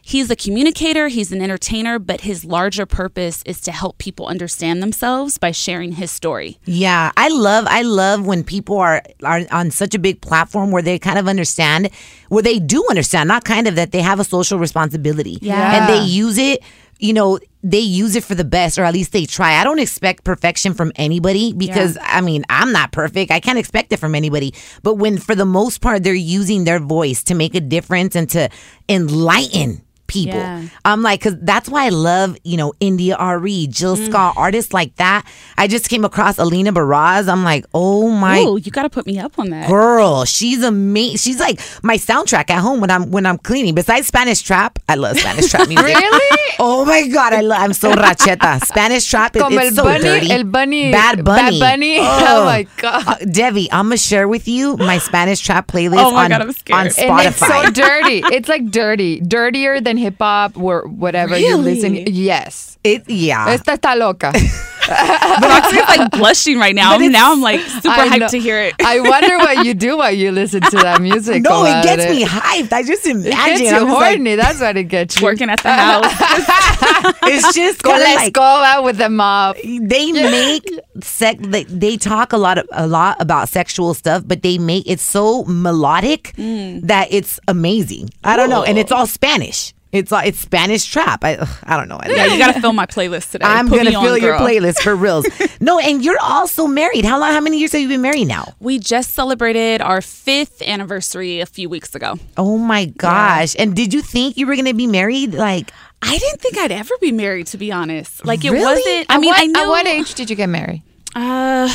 [0.09, 4.83] he's a communicator, he's an entertainer, but his larger purpose is to help people understand
[4.83, 6.59] themselves by sharing his story.
[6.65, 10.83] Yeah, I love I love when people are are on such a big platform where
[10.83, 11.91] they kind of understand
[12.31, 15.39] where they do understand, not kind of that they have a social responsibility.
[15.43, 15.77] Yeah.
[15.77, 16.63] And they use it,
[16.99, 19.61] you know, they use it for the best or at least they try.
[19.61, 23.31] I don't expect perfection from anybody because I mean, I'm not perfect.
[23.31, 24.55] I can't expect it from anybody.
[24.83, 28.31] But when for the most part they're using their voice to make a difference and
[28.31, 28.49] to
[28.89, 30.35] enlighten people.
[30.39, 30.65] Yeah.
[30.85, 34.07] I'm like, cause that's why I love, you know, India.Arie, Jill Mm.
[34.09, 35.25] Scott, artists like that.
[35.57, 37.29] I just came across Alina Baraz.
[37.29, 39.69] I'm like, oh my Oh, you got to put me up on that.
[39.69, 41.19] girl, she's amazing.
[41.19, 43.75] She's like my soundtrack at home when I'm when I'm cleaning.
[43.75, 45.85] Besides Spanish trap, I love Spanish trap music.
[45.87, 46.39] Really?
[46.59, 47.61] Oh my god, I love.
[47.61, 48.65] I'm so racheta.
[48.65, 50.31] Spanish trap is it's so bunny, dirty.
[50.33, 51.99] el bunny, bad bunny, Bad Bunny.
[52.31, 53.07] Oh, my god.
[53.07, 56.41] Uh, Debbie, I'm gonna share with you my Spanish trap playlist Oh my on, God,
[56.43, 56.81] I'm scared.
[56.81, 57.19] on Spotify.
[57.19, 58.23] And it's so dirty.
[58.35, 61.95] It's like dirty, dirtier than hip hop or whatever you listen.
[62.07, 63.51] Yes, it, yeah.
[63.51, 64.33] esta está loca.
[64.89, 66.97] Roxy's like blushing right now.
[66.99, 68.29] But now I'm like super I hyped know.
[68.29, 68.75] to hear it.
[68.81, 71.43] I wonder what you do while you listen to that music.
[71.43, 72.73] no, it gets me hyped.
[72.73, 73.31] I just It imagine.
[73.59, 74.37] gets you I'm like, horny.
[74.37, 75.25] That's what it gets you.
[75.27, 76.05] Working at the house.
[77.25, 79.57] it's just go kind la of like escoba with the mop.
[79.63, 80.65] they make
[81.03, 84.89] sex they, they talk a lot of, a lot about sexual stuff but they make
[84.89, 86.83] it so melodic Mm.
[86.87, 91.25] that it's amazing i don't know and it's all spanish it's all it's spanish trap
[91.25, 93.45] i ugh, i don't know I yeah, you got to fill my playlist today.
[93.47, 94.47] I'm Put gonna me on, fill your girl.
[94.47, 95.27] playlist for reals.
[95.61, 97.05] no, and you're also married.
[97.05, 97.33] How long?
[97.33, 98.55] How many years have you been married now?
[98.61, 102.19] We just celebrated our fifth anniversary a few weeks ago.
[102.37, 103.55] Oh my gosh!
[103.59, 105.35] And did you think you were gonna be married?
[105.35, 105.71] Like,
[106.03, 108.25] I didn't think I'd ever be married, to be honest.
[108.25, 108.65] Like it Really?
[108.65, 109.07] wasn't.
[109.11, 109.61] I At mean, what, I knew.
[109.63, 110.83] At what age did you get married?
[111.15, 111.69] Uh,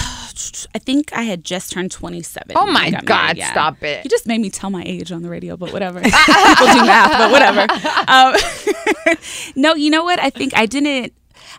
[0.76, 2.56] I think I had just turned 27.
[2.56, 3.52] Oh my God, married, yeah.
[3.52, 4.04] stop it.
[4.04, 6.00] You just made me tell my age on the radio, but whatever.
[6.04, 7.68] People do math, but whatever.
[8.08, 9.18] Um,
[9.56, 10.20] no, you know what?
[10.20, 11.14] I think I didn't.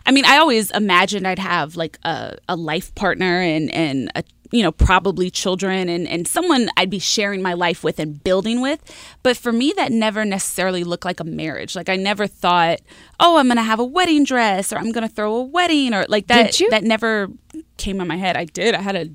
[0.05, 4.23] I mean, I always imagined I'd have like a, a life partner and and a
[4.55, 8.61] you know probably children and and someone I'd be sharing my life with and building
[8.61, 8.79] with.
[9.21, 11.75] But for me, that never necessarily looked like a marriage.
[11.75, 12.79] Like I never thought,
[13.19, 16.27] oh, I'm gonna have a wedding dress or I'm gonna throw a wedding or like
[16.27, 16.51] that.
[16.51, 16.69] Did you?
[16.69, 17.29] That never
[17.75, 18.37] came in my head.
[18.37, 18.75] I did.
[18.75, 19.09] I had a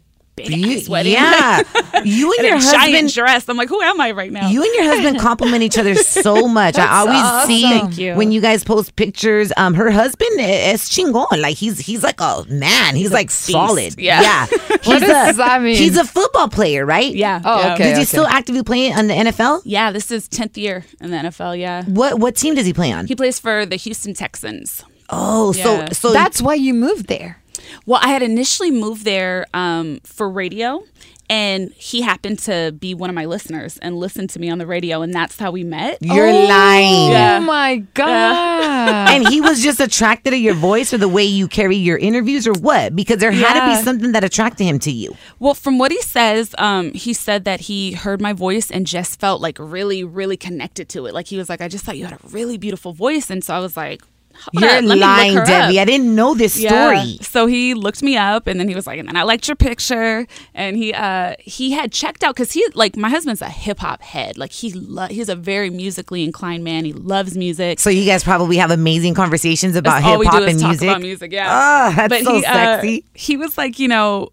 [0.49, 1.13] big you, ass wedding.
[1.13, 1.63] yeah,
[2.05, 3.13] you and and your a giant husband.
[3.15, 3.49] dress.
[3.49, 4.49] I'm like, who am I right now?
[4.49, 6.77] You and your husband compliment each other so much.
[6.79, 7.49] I always awesome.
[7.49, 8.15] see Thank you.
[8.15, 9.53] when you guys post pictures.
[9.57, 11.41] Um, her husband is chingon.
[11.41, 12.97] Like he's he's like a man.
[12.97, 13.99] He's, like solid.
[13.99, 14.23] Yeah.
[14.23, 14.47] yeah.
[14.91, 15.77] What He's does a- that mean?
[15.77, 17.15] He's a football player, right?
[17.15, 17.41] yeah.
[17.45, 17.75] Oh, yeah.
[17.75, 17.91] okay.
[17.91, 19.63] Does he still actively play on the NFL?
[19.65, 21.59] Yeah, this is 10th year in the NFL.
[21.59, 21.85] Yeah.
[21.85, 23.07] What what team does he play on?
[23.07, 24.83] He plays for the Houston Texans.
[25.11, 25.63] Oh, Yeah.
[25.89, 27.40] so so That's why you moved there.
[27.87, 30.83] Well, I had initially moved there um, for radio,
[31.29, 34.67] and he happened to be one of my listeners and listened to me on the
[34.67, 35.99] radio, and that's how we met.
[36.01, 37.13] you're lying.
[37.13, 37.39] Yeah.
[37.41, 39.11] Oh my god.
[39.11, 42.47] And he was just attracted to your voice or the way you carry your interviews
[42.47, 42.97] or what?
[42.97, 45.15] Because there had to be something that attracted him to you.
[45.39, 49.21] Well, from what he says, um, he said that he heard my voice and just
[49.21, 51.15] felt like really, really connected to it.
[51.15, 53.55] Like he was like, I just thought you had a really beautiful voice, and so
[53.55, 54.03] I was like,
[54.41, 55.79] Hold You're up, let me look lying, Debbie.
[55.79, 55.83] up.
[55.83, 56.71] I didn't know this Yeah.
[56.71, 57.19] story.
[57.23, 59.57] So he looked me up, and then he was like, and then I liked your
[59.57, 63.79] picture, and he uh he had checked out because he like my husband's a hip
[63.81, 66.85] hop head, like he lo- he's a very musically inclined man.
[66.85, 67.81] He loves music.
[67.81, 70.89] So you guys probably have amazing conversations about hip hop and talk music.
[70.89, 71.33] about music.
[71.33, 71.47] Yeah.
[71.51, 73.05] Ah, that's so he, uh, sexy.
[73.15, 74.31] he was like, you know,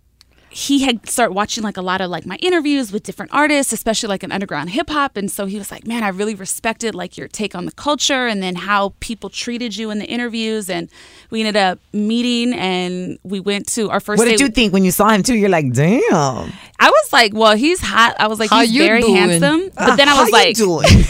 [0.50, 4.10] he had started watching like a lot of like my interviews with different artists, especially
[4.10, 5.18] like an underground hip hop.
[5.18, 8.28] And so he was like, Man, I really respected like your take on the culture
[8.28, 10.70] and then how people treated you in the interviews.
[10.70, 10.90] And
[11.30, 14.32] we ended up meeting and we went to our first What day.
[14.32, 15.36] did you think when you saw him too?
[15.36, 16.02] You're like, damn.
[16.80, 18.16] I was like, Well, he's hot.
[18.20, 19.16] I was like, How he's you very doing?
[19.16, 19.70] handsome.
[19.76, 21.06] But then I How was you like, doing?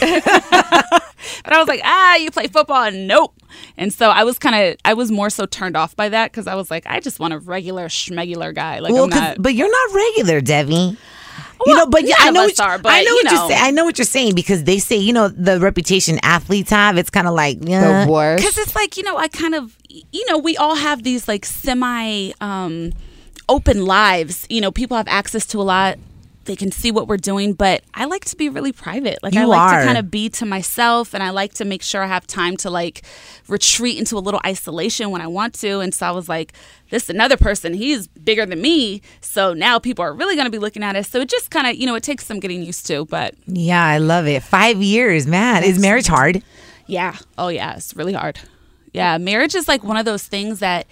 [1.44, 2.90] but I was like, ah, you play football?
[2.90, 3.34] Nope.
[3.76, 6.46] And so I was kind of, I was more so turned off by that because
[6.46, 8.78] I was like, I just want a regular schmegular guy.
[8.80, 9.42] Like, well, I'm 'cause- not.
[9.42, 10.96] but you're not regular, Debbie.
[11.66, 13.48] you know, but yeah, I know what you, are, but, I know you what you're
[13.48, 13.60] saying.
[13.62, 16.96] I know what you're saying because they say, you know, the reputation athletes have.
[16.96, 18.42] It's kind of like, yeah, The worst.
[18.44, 21.44] Because it's like, you know, I kind of, you know, we all have these like
[21.44, 22.92] semi um,
[23.48, 24.46] open lives.
[24.48, 25.98] You know, people have access to a lot.
[26.48, 29.18] They can see what we're doing, but I like to be really private.
[29.22, 29.80] Like I like are.
[29.80, 32.56] to kind of be to myself and I like to make sure I have time
[32.58, 33.02] to like
[33.48, 35.80] retreat into a little isolation when I want to.
[35.80, 36.54] And so I was like,
[36.88, 39.02] this another person, he's bigger than me.
[39.20, 41.10] So now people are really going to be looking at us.
[41.10, 43.84] So it just kind of, you know, it takes some getting used to, but yeah,
[43.84, 44.42] I love it.
[44.42, 45.64] Five years, man.
[45.64, 46.42] Is marriage hard?
[46.86, 47.18] Yeah.
[47.36, 47.76] Oh, yeah.
[47.76, 48.40] It's really hard.
[48.94, 49.18] Yeah.
[49.18, 50.86] Marriage is like one of those things that,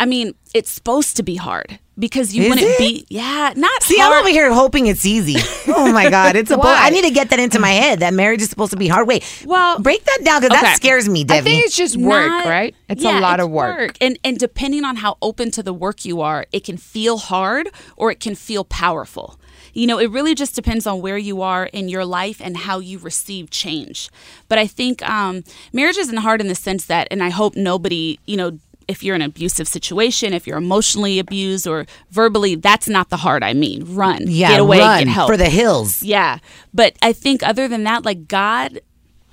[0.00, 2.78] I mean, it's supposed to be hard because you Is wouldn't it?
[2.78, 3.06] be.
[3.10, 3.52] Yeah.
[3.54, 4.14] Not See, hard.
[4.14, 5.36] I'm over here hoping it's easy.
[5.68, 6.64] Oh my God, it's supposed.
[6.64, 6.86] Why?
[6.86, 9.06] I need to get that into my head that marriage is supposed to be hard.
[9.06, 10.66] Wait, Well, break that down because okay.
[10.66, 12.74] that scares me, I think it's just work, Not- right?
[12.88, 13.96] It's yeah, a lot it's of work.
[14.00, 17.68] And and depending on how open to the work you are, it can feel hard
[17.96, 19.38] or it can feel powerful.
[19.74, 22.80] You know, it really just depends on where you are in your life and how
[22.80, 24.10] you receive change.
[24.48, 28.18] But I think um, marriage isn't hard in the sense that, and I hope nobody,
[28.26, 28.58] you know,
[28.90, 33.16] if you're in an abusive situation, if you're emotionally abused or verbally, that's not the
[33.16, 33.84] hard I mean.
[33.94, 36.02] Run, yeah, get away, run get help for the hills.
[36.02, 36.38] yeah.
[36.74, 38.80] But I think other than that, like God,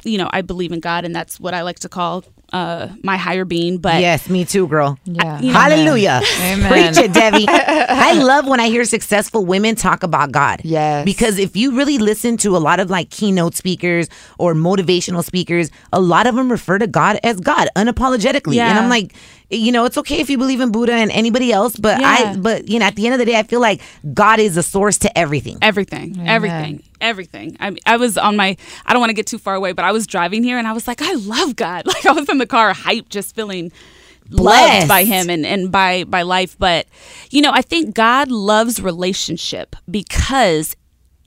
[0.03, 3.17] you know, I believe in God and that's what I like to call uh my
[3.17, 3.77] higher being.
[3.77, 4.97] But Yes, me too, girl.
[5.03, 5.41] Yeah.
[5.41, 6.21] you know- Hallelujah.
[6.41, 6.71] Amen.
[6.71, 7.45] Preach it, Debbie.
[7.49, 10.61] I love when I hear successful women talk about God.
[10.63, 11.03] Yes.
[11.03, 15.69] Because if you really listen to a lot of like keynote speakers or motivational speakers,
[15.91, 18.55] a lot of them refer to God as God unapologetically.
[18.59, 19.13] And I'm like,
[19.49, 22.67] you know, it's okay if you believe in Buddha and anybody else, but I but
[22.67, 23.81] you know, at the end of the day, I feel like
[24.13, 25.57] God is a source to everything.
[25.61, 27.57] everything, everything, everything.
[27.59, 28.57] I I was on my.
[28.85, 30.73] I don't want to get too far away, but I was driving here and I
[30.73, 31.85] was like, I love God.
[31.97, 33.71] Like I was in the car, hyped, just feeling
[34.29, 34.79] Blessed.
[34.79, 36.57] loved by Him and and by by life.
[36.59, 36.85] But
[37.31, 40.75] you know, I think God loves relationship because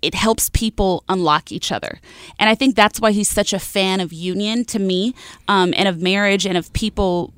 [0.02, 2.00] it helps people unlock each other.
[2.38, 5.14] And I think that's why he's such a fan of union to me
[5.48, 7.34] um, and of marriage and of people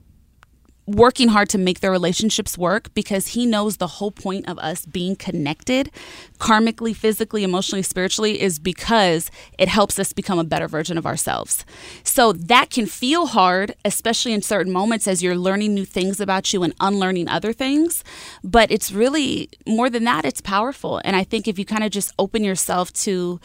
[0.86, 4.84] working hard to make their relationships work because he knows the whole point of us
[4.84, 5.90] being connected
[6.38, 11.64] karmically, physically, emotionally, spiritually is because it helps us become a better version of ourselves.
[12.02, 16.52] So that can feel hard, especially in certain moments as you're learning new things about
[16.52, 18.02] you and unlearning other things.
[18.42, 21.00] But it's really more than that, it's powerful.
[21.04, 23.40] And I think if you kind of just open yourself to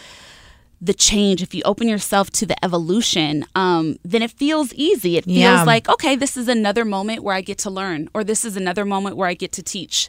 [0.79, 5.17] the change, if you open yourself to the evolution, um, then it feels easy.
[5.17, 5.63] It feels Yeah.
[5.63, 8.85] like, okay, this is another moment where I get to learn, or this is another
[8.85, 10.07] moment where I get to teach.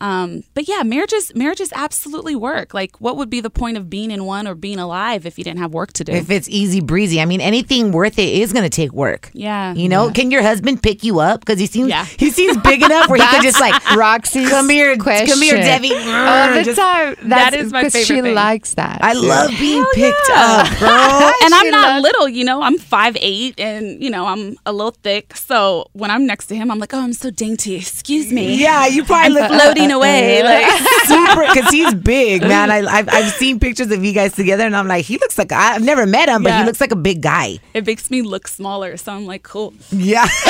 [0.00, 2.72] Um, but yeah, marriages marriages absolutely work.
[2.74, 5.44] Like, what would be the point of being in one or being alive if you
[5.44, 6.12] didn't have work to do?
[6.12, 9.30] If it's easy breezy, I mean, anything worth it is going to take work.
[9.34, 9.74] Yeah.
[9.74, 12.04] You know, can your husband pick you up because he seems Yeah.
[12.04, 15.26] he seems big enough where he could just like Roxy's come here, question.
[15.28, 15.92] come here, Debbie.
[15.94, 17.16] All the Just- time.
[17.28, 18.34] That That's my because she thing.
[18.34, 18.98] likes that.
[19.02, 20.64] I love being Hell picked yeah.
[20.66, 20.88] up, girl.
[21.44, 22.62] and I'm not loves- little, you know.
[22.62, 25.36] I'm five eight, and you know I'm a little thick.
[25.36, 27.74] So when I'm next to him, I'm like, oh, I'm so dainty.
[27.76, 28.54] Excuse me.
[28.56, 30.42] yeah, you probably look floating away.
[30.50, 30.66] Like,
[31.06, 32.70] super because he's big, man.
[32.70, 35.52] I, I've I've seen pictures of you guys together, and I'm like, he looks like
[35.52, 37.58] I've never met him, but he looks like a big guy.
[37.74, 38.96] it makes me look smaller.
[38.96, 39.74] So I'm like, cool.
[39.90, 40.26] Yeah,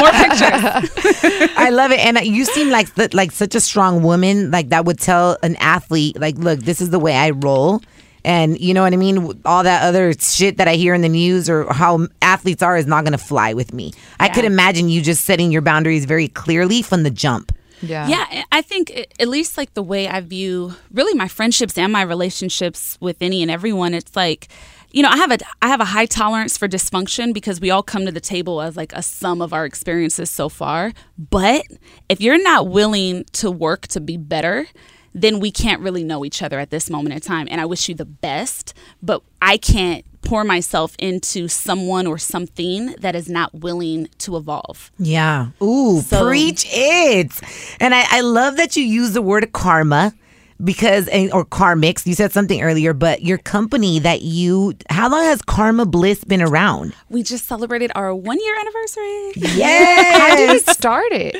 [0.00, 1.52] More pictures.
[1.56, 4.68] I love it, and uh, you seem like the, like such a strong woman, like
[4.70, 7.82] that would tell an athlete, like, look, this is the way I roll.
[8.24, 9.40] And you know what I mean?
[9.44, 12.86] All that other shit that I hear in the news or how athletes are is
[12.86, 13.92] not going to fly with me.
[14.20, 17.50] I could imagine you just setting your boundaries very clearly from the jump.
[17.82, 18.08] Yeah.
[18.08, 22.02] Yeah, I think at least like the way I view really my friendships and my
[22.02, 24.48] relationships with any and everyone, it's like,
[24.92, 27.82] you know, I have a I have a high tolerance for dysfunction because we all
[27.82, 30.92] come to the table as like a sum of our experiences so far.
[31.18, 31.64] But
[32.08, 34.66] if you're not willing to work to be better,
[35.14, 37.48] then we can't really know each other at this moment in time.
[37.50, 42.94] And I wish you the best, but I can't pour myself into someone or something
[43.00, 44.90] that is not willing to evolve.
[44.98, 45.48] Yeah.
[45.62, 47.32] Ooh, So- preach it.
[47.80, 50.14] And I, I love that you use the word karma
[50.62, 52.06] because, or karmics.
[52.06, 56.40] You said something earlier, but your company that you, how long has Karma Bliss been
[56.42, 56.94] around?
[57.08, 59.32] We just celebrated our one year anniversary.
[59.58, 60.18] Yeah.
[60.18, 60.62] How did Yes.
[60.68, 61.36] it start it?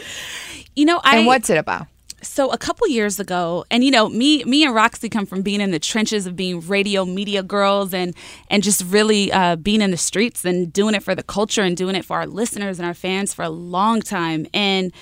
[0.74, 1.86] You know, I And what's it about?
[2.22, 5.60] So a couple years ago, and you know, me, me and Roxy come from being
[5.60, 8.14] in the trenches of being radio media girls, and
[8.48, 11.76] and just really uh, being in the streets and doing it for the culture and
[11.76, 14.46] doing it for our listeners and our fans for a long time.
[14.54, 14.92] And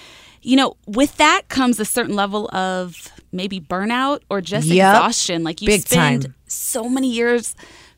[0.43, 4.95] you know, with that comes a certain level of maybe burnout or just Yep.
[4.95, 5.45] exhaustion.
[5.45, 6.35] Like you Big spend time.
[6.47, 7.55] so many years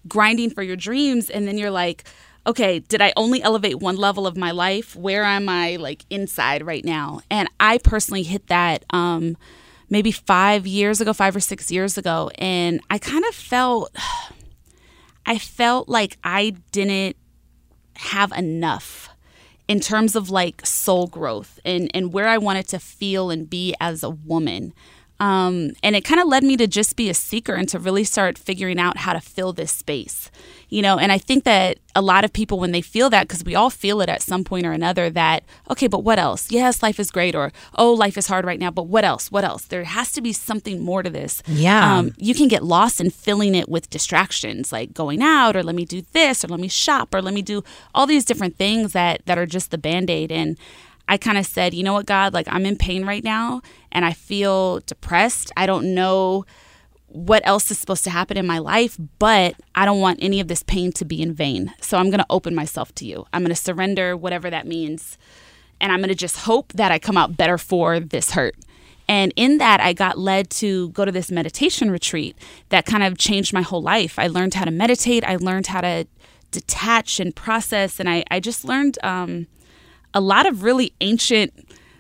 [0.09, 2.05] grinding for your dreams, and then you're like.
[2.47, 4.97] Okay, did I only elevate one level of my life?
[4.97, 7.21] Where am I like inside right now?
[7.31, 9.37] And I personally hit that um
[9.89, 13.95] maybe 5 years ago, 5 or 6 years ago, and I kind of felt
[15.27, 17.17] I felt like I didn't
[17.97, 19.09] have enough
[19.69, 23.75] in terms of like soul growth and, and where I wanted to feel and be
[23.81, 24.75] as a woman.
[25.21, 28.03] Um, and it kind of led me to just be a seeker and to really
[28.03, 30.33] start figuring out how to fill this space,
[30.73, 30.99] you know.
[30.99, 33.69] And I think that a lot of people, when they feel that, because we all
[33.69, 36.51] feel it at some point or another, that, okay, but what else?
[36.51, 39.31] Yes, life is great, or oh, life is hard right now, but what else?
[39.31, 39.67] What else?
[39.67, 41.43] There has to be something more to this.
[41.47, 41.99] Yeah.
[41.99, 45.75] Um, you can get lost in filling it with distractions like going out or let
[45.75, 47.63] me do this or let me shop or let me do
[47.95, 50.57] all these different things that that are just the band-aid and
[51.09, 54.05] I kind of said, you know what, God, like I'm in pain right now and
[54.05, 55.53] I feel depressed.
[55.57, 56.47] I don't know
[57.13, 60.49] what else is supposed to happen in my life, but I don't want any of
[60.49, 61.73] this pain to be in vain.
[61.81, 63.27] So I'm going to open myself to you.
[63.33, 65.19] I'm going to surrender, whatever that means.
[65.81, 68.55] And I'm going to just hope that I come out better for this hurt.
[69.09, 72.37] And in that, I got led to go to this meditation retreat
[72.71, 74.19] that kind of changed my whole life.
[74.19, 76.07] I learned how to meditate, I learned how to
[76.51, 79.49] detach and process, and I, I just learned um,
[80.15, 81.53] a lot of really ancient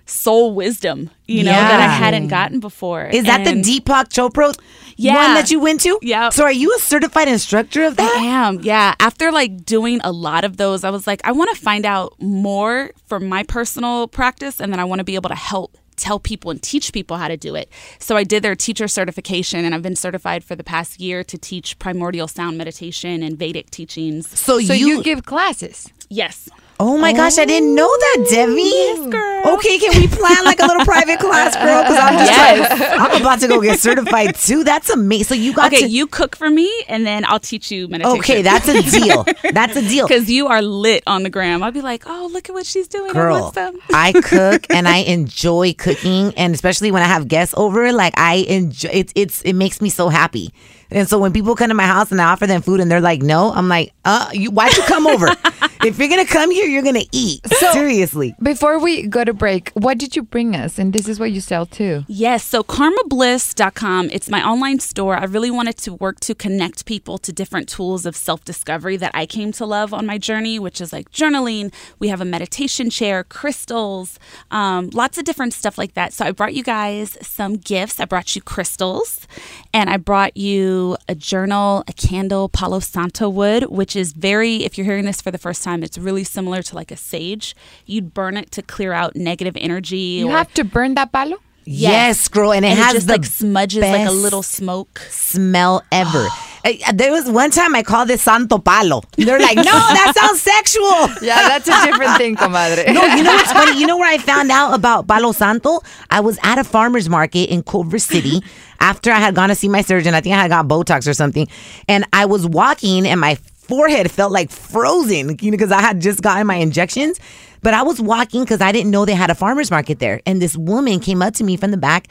[0.06, 3.06] soul wisdom, you know, that I hadn't gotten before.
[3.06, 4.56] Is that the Deepak Chopra
[4.96, 5.14] Yeah.
[5.14, 5.98] one that you went to?
[6.02, 6.30] Yeah.
[6.30, 8.16] So are you a certified instructor of that?
[8.18, 8.94] I am, yeah.
[9.00, 12.14] After like doing a lot of those, I was like, I want to find out
[12.20, 16.18] more for my personal practice, and then I want to be able to help tell
[16.18, 17.70] people and teach people how to do it.
[17.98, 21.38] So I did their teacher certification, and I've been certified for the past year to
[21.38, 24.28] teach primordial sound meditation and Vedic teachings.
[24.28, 25.88] So, So you, you, give classes.
[26.08, 26.48] Yes.
[26.84, 28.60] Oh my gosh, I didn't know that, Devi.
[28.62, 29.54] Yes, girl.
[29.54, 31.82] Okay, can we plan like a little private class, girl?
[31.82, 32.80] Because I'm just Yes.
[32.80, 34.64] like, I'm about to go get certified too.
[34.64, 35.24] That's amazing.
[35.24, 35.88] So you got Okay, to.
[35.88, 38.18] you cook for me, and then I'll teach you meditation.
[38.18, 39.24] okay, that's a deal.
[39.52, 40.08] That's a deal.
[40.08, 41.62] because you are lit on the gram.
[41.62, 43.10] I'll be like, oh, look at what she's doing.
[43.10, 43.76] I Girl, want.
[43.94, 48.44] I cook and I enjoy cooking, and especially when I have guests over, like I
[48.48, 50.52] enjoy it's it's it makes me so happy.
[50.94, 53.00] And so when people come to my house and I offer them food and they're
[53.00, 55.26] like, "No," I'm like, "Uh, you why'd you come over?
[55.84, 57.40] if you're gonna come here, you're gonna eat."
[57.72, 58.34] Seriously.
[58.42, 60.78] Before we go to break, what did you bring us?
[60.78, 62.04] And this is what you sell too.
[62.08, 65.16] Yes, so karmabliss.com, it's my online store.
[65.16, 69.12] I really wanted to work to connect people to different tools of self discovery that
[69.14, 71.72] I came to love on my journey, which is like journaling.
[71.98, 74.18] We have a meditation chair, crystals,
[74.50, 76.12] um, lots of different stuff like that.
[76.12, 78.00] So I brought you guys some gifts.
[78.00, 79.26] I brought you crystals,
[79.72, 84.76] and I brought you a journal, a candle, Palo Santo wood, which is very, if
[84.76, 87.54] you're hearing this for the first time, it's really similar to like a sage.
[87.86, 90.20] You'd burn it to clear out negative energy.
[90.20, 91.36] You or- have to burn that palo?
[91.64, 94.98] Yes, girl, and it and has it just the like smudges like a little smoke.
[95.10, 96.26] smell ever.
[96.94, 99.02] There was one time I called it Santo Palo.
[99.16, 100.82] They're like, no, that sounds sexual.
[101.22, 102.92] Yeah, that's a different thing, comadre.
[102.92, 103.78] No, you know what's funny?
[103.80, 105.80] You know where I found out about Palo Santo?
[106.10, 108.42] I was at a farmer's market in Culver City
[108.80, 110.14] after I had gone to see my surgeon.
[110.14, 111.46] I think I had got Botox or something.
[111.88, 116.00] And I was walking and my forehead felt like frozen, you know, because I had
[116.00, 117.18] just gotten my injections.
[117.62, 120.20] But I was walking because I didn't know they had a farmer's market there.
[120.26, 122.08] And this woman came up to me from the back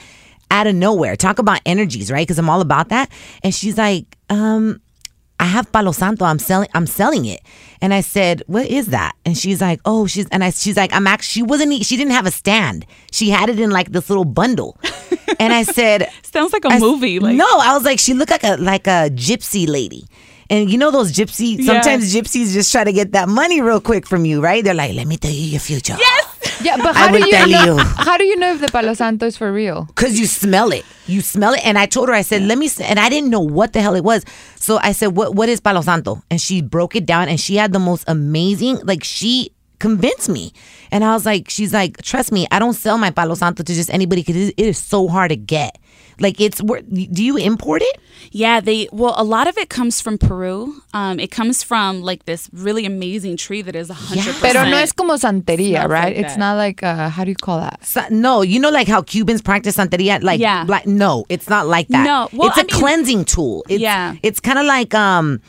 [0.50, 1.16] out of nowhere.
[1.18, 2.26] Talk about energies, right?
[2.26, 3.10] Because I'm all about that.
[3.44, 4.82] And she's like, um,
[5.39, 6.24] I have Palo Santo.
[6.26, 6.70] I'm selling.
[6.74, 7.41] I'm selling it.
[7.82, 10.94] And I said, "What is that?" And she's like, "Oh, she's." And I, she's like,
[10.94, 11.86] "I'm actually." She wasn't.
[11.86, 12.86] She didn't have a stand.
[13.12, 14.78] She had it in like this little bundle.
[15.39, 17.20] and I said, Sounds like a I movie.
[17.20, 20.06] Like no, I was like, she looked like a like a gypsy lady.
[20.52, 21.58] And you know those gypsy.
[21.58, 21.74] Yeah.
[21.74, 24.63] Sometimes gypsies just try to get that money real quick from you, right?
[24.63, 26.21] They're like, "Let me tell you your future." Yes.
[26.62, 27.77] Yeah, but I how do will you tell know?
[27.77, 27.77] you.
[27.97, 29.88] How do you know if the palo santo is for real?
[29.95, 30.86] Cause you smell it.
[31.08, 31.65] You smell it.
[31.65, 33.95] And I told her, I said, let me, and I didn't know what the hell
[33.95, 34.23] it was.
[34.56, 36.21] So I said, what, what is Palo Santo?
[36.30, 39.51] And she broke it down and she had the most amazing, like she
[39.82, 40.54] convinced me.
[40.91, 43.74] And I was like, she's like, trust me, I don't sell my Palo Santo to
[43.74, 45.78] just anybody because it is so hard to get.
[46.20, 47.98] Like it's, where- do you import it?
[48.32, 50.76] Yeah, they well, a lot of it comes from Peru.
[50.94, 54.54] Um, it comes from like this really amazing tree that is a hundred percent.
[54.54, 56.13] Pero no es como santeria, right?
[56.13, 56.39] like it's that.
[56.39, 57.84] not like, uh, how do you call that?
[57.84, 60.63] Sa- No, you know, like how Cubans practice Santeria, like, Yeah.
[60.65, 62.06] black, no, it's not like that.
[62.06, 63.65] No, well, it's a I mean- cleansing tool.
[63.67, 64.15] It's, Yeah.
[64.22, 65.42] it's kind of like um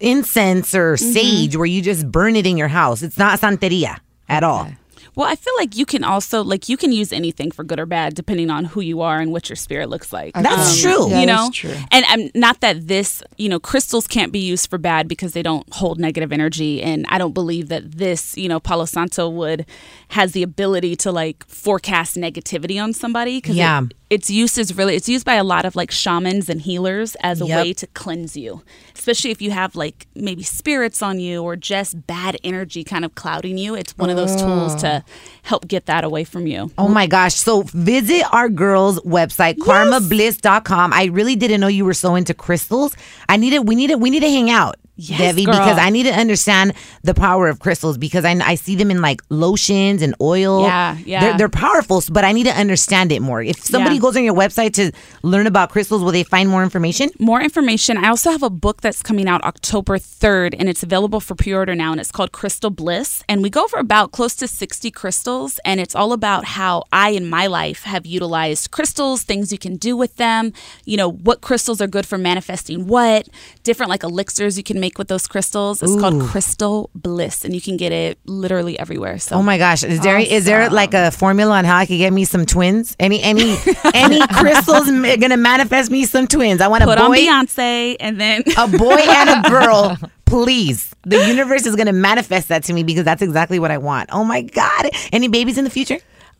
[0.00, 1.12] incense or Mm-hmm.
[1.12, 3.02] sage where you just burn it in your house.
[3.02, 4.68] It's not Santeria at all.
[5.14, 7.86] Well, I feel like you can also like you can use anything for good or
[7.86, 10.34] bad depending on who you are and what your spirit looks like.
[10.34, 11.08] That's true.
[11.08, 11.74] Yeah, you that's know, true.
[11.90, 15.42] and um, not that this, you know, crystals can't be used for bad because they
[15.42, 19.64] don't hold negative energy, and I don't believe that this, you know, Palo Santo wood
[20.08, 23.40] has the ability to like forecast negativity on somebody.
[23.40, 23.84] Cause Yeah.
[23.84, 27.14] it, its use is really it's used by a lot of like shamans and healers
[27.22, 27.64] as a Yep.
[27.64, 28.62] way to cleanse you,
[29.06, 33.14] especially if you have like maybe spirits on you or just bad energy kind of
[33.14, 33.76] clouding you.
[33.76, 35.02] It's one of those tools to mm.
[35.42, 36.72] help get that away from you.
[36.76, 37.34] Oh my gosh.
[37.34, 40.92] So visit our girls' website, karmabliss.com.
[40.92, 42.96] I really didn't know you were so into crystals.
[43.28, 44.74] I need to we need to we need to hang out.
[44.98, 45.54] Yes, Devi, girl.
[45.54, 46.72] because I need to understand
[47.02, 50.62] the power of crystals because I, I see them in like lotions and oil.
[50.62, 51.20] Yeah, yeah.
[51.20, 53.42] They're, they're powerful, but I need to understand it more.
[53.42, 54.00] If somebody Yeah.
[54.00, 54.92] goes on your website to
[55.22, 57.10] learn about crystals, will they find more information?
[57.18, 57.98] more information.
[57.98, 61.52] I also have a book that's coming out October 3rd, and it's available for pre
[61.52, 63.22] order now, and it's called Crystal Bliss.
[63.28, 67.10] And we go over about close to 60 crystals, and it's all about how I,
[67.10, 70.52] in my life, have utilized crystals, things you can do with them,
[70.84, 73.28] you know, what crystals are good for manifesting what,
[73.64, 75.82] different like elixirs you can make with those crystals.
[75.82, 79.18] It's called Crystal Bliss, and you can get it literally everywhere.
[79.18, 79.82] So Oh my gosh!
[79.82, 82.96] Is there is there like a formula on how I could get me some twins?
[82.98, 83.56] Any any
[83.94, 86.60] any crystals gonna manifest me some twins?
[86.60, 89.98] I want to put boy, on Beyonce, and then a boy and a girl.
[90.24, 94.10] Please, the universe is gonna manifest that to me because that's exactly what I want.
[94.12, 94.90] Oh my god!
[95.12, 95.98] Any babies in the future?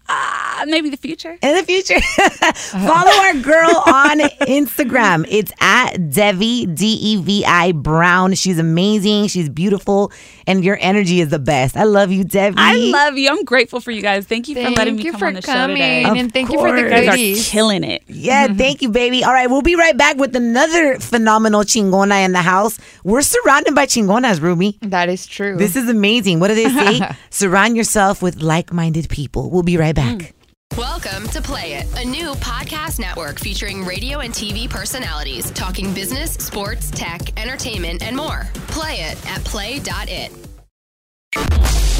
[0.08, 1.36] uh, Uh, maybe the future.
[1.42, 2.00] In the future,
[2.54, 5.26] follow our girl on Instagram.
[5.28, 8.34] It's at Devi D E V I Brown.
[8.34, 9.28] She's amazing.
[9.28, 10.12] She's beautiful,
[10.46, 11.76] and your energy is the best.
[11.76, 12.56] I love you, Devi.
[12.58, 13.28] I love you.
[13.28, 14.26] I'm grateful for you guys.
[14.26, 16.04] Thank you for Thank letting me come for on the show today.
[16.04, 17.00] Of and thank you for the course.
[17.00, 18.02] You guys are killing it.
[18.06, 18.56] Yeah, mm-hmm.
[18.56, 19.24] thank you, baby.
[19.24, 22.78] All right, we'll be right back with another phenomenal chingona in the house.
[23.04, 24.78] We're surrounded by chingonas, Ruby.
[24.82, 25.56] That is true.
[25.56, 26.40] This is amazing.
[26.40, 27.00] What do they say?
[27.30, 29.50] Surround yourself with like minded people.
[29.50, 30.16] We'll be right back.
[30.16, 30.32] Mm.
[30.76, 36.32] Welcome to Play It, a new podcast network featuring radio and TV personalities talking business,
[36.32, 38.46] sports, tech, entertainment, and more.
[38.68, 40.30] Play it at play.it.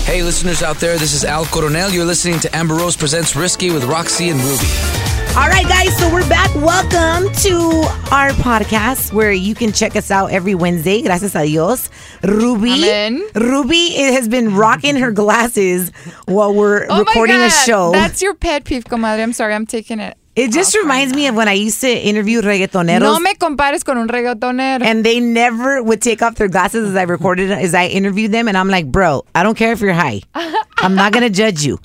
[0.04, 1.88] Hey, listeners out there, this is Al Coronel.
[1.88, 5.25] You're listening to Amber Rose Presents Risky with Roxy and Ruby.
[5.36, 6.54] All right, guys, so we're back.
[6.54, 7.58] Welcome to
[8.10, 11.02] our podcast where you can check us out every Wednesday.
[11.02, 11.90] Gracias a Dios.
[12.22, 12.72] Ruby.
[12.72, 13.22] Amen.
[13.34, 15.90] Ruby has been rocking her glasses
[16.24, 17.92] while we're oh recording a show.
[17.92, 19.22] That's your pet peeve, comadre.
[19.22, 20.16] I'm sorry, I'm taking it.
[20.36, 23.00] it just reminds me of when I used to interview reggaetoneros.
[23.00, 24.82] No me compares con un reggaetonero.
[24.82, 28.48] and they never would take off their glasses as I recorded as I interviewed them
[28.48, 30.22] and I'm like, bro, I don't care if you're high.
[30.78, 31.78] I'm not gonna judge you.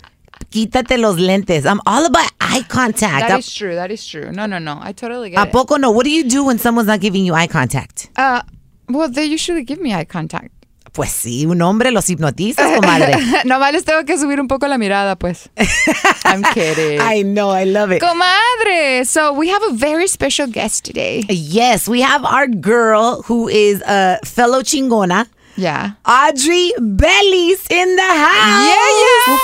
[0.52, 1.66] Quítate los lentes.
[1.66, 3.28] I'm all about eye contact.
[3.28, 3.76] that is true.
[3.76, 4.32] That is true.
[4.32, 4.78] No, no, no.
[4.82, 5.52] I totally get it.
[5.52, 5.91] Poco no?
[5.91, 8.10] What do you do when someone's not giving you eye contact?
[8.16, 8.41] Uh,
[8.89, 10.52] well, they usually give me eye contact.
[10.93, 13.14] Pues sí, un hombre los hipnotizas, comadre.
[13.45, 15.47] Nomás les tengo que subir un poco la mirada, pues.
[16.26, 16.99] I'm kidding.
[16.99, 18.02] I know, I love it.
[18.02, 19.06] Comadre.
[19.06, 21.24] So we have a very special guest today.
[21.30, 25.28] Yes, we have our girl who is a fellow chingona.
[25.56, 25.91] Yeah.
[26.06, 28.68] Audrey Bellis in the house.
[28.68, 29.38] Yeah, yeah.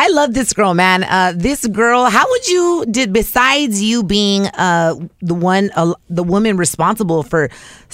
[0.00, 1.02] I love this girl, man.
[1.02, 6.22] Uh, this girl, how would you did besides you being uh, the one, uh, the
[6.22, 7.48] woman responsible for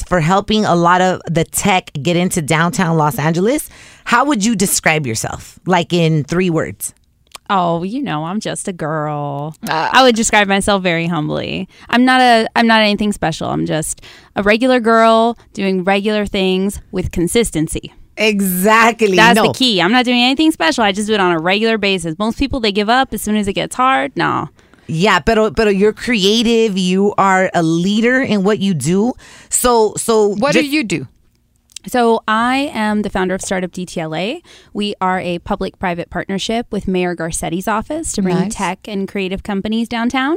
[0.06, 3.70] for helping a lot of the tech get into downtown Los Angeles?
[4.04, 6.92] How would you describe yourself, like in three words?
[7.48, 9.56] Oh, you know, I'm just a girl.
[9.66, 11.70] I would describe myself very humbly.
[11.88, 13.48] I'm not a I'm not anything special.
[13.48, 14.02] I'm just
[14.36, 17.94] a regular girl doing regular things with consistency.
[18.16, 19.16] Exactly.
[19.16, 19.48] That's no.
[19.48, 19.80] the key.
[19.80, 20.84] I'm not doing anything special.
[20.84, 22.18] I just do it on a regular basis.
[22.18, 24.16] Most people they give up as soon as it gets hard.
[24.16, 24.48] No.
[24.86, 26.76] Yeah, but pero you're creative.
[26.76, 29.14] You are a leader in what you do.
[29.48, 31.08] So so What ju- do you do?
[31.86, 34.40] So, I am the founder of Startup DTLA.
[34.72, 38.54] We are a public private partnership with Mayor Garcetti's office to bring Nice.
[38.54, 40.36] tech and creative companies downtown.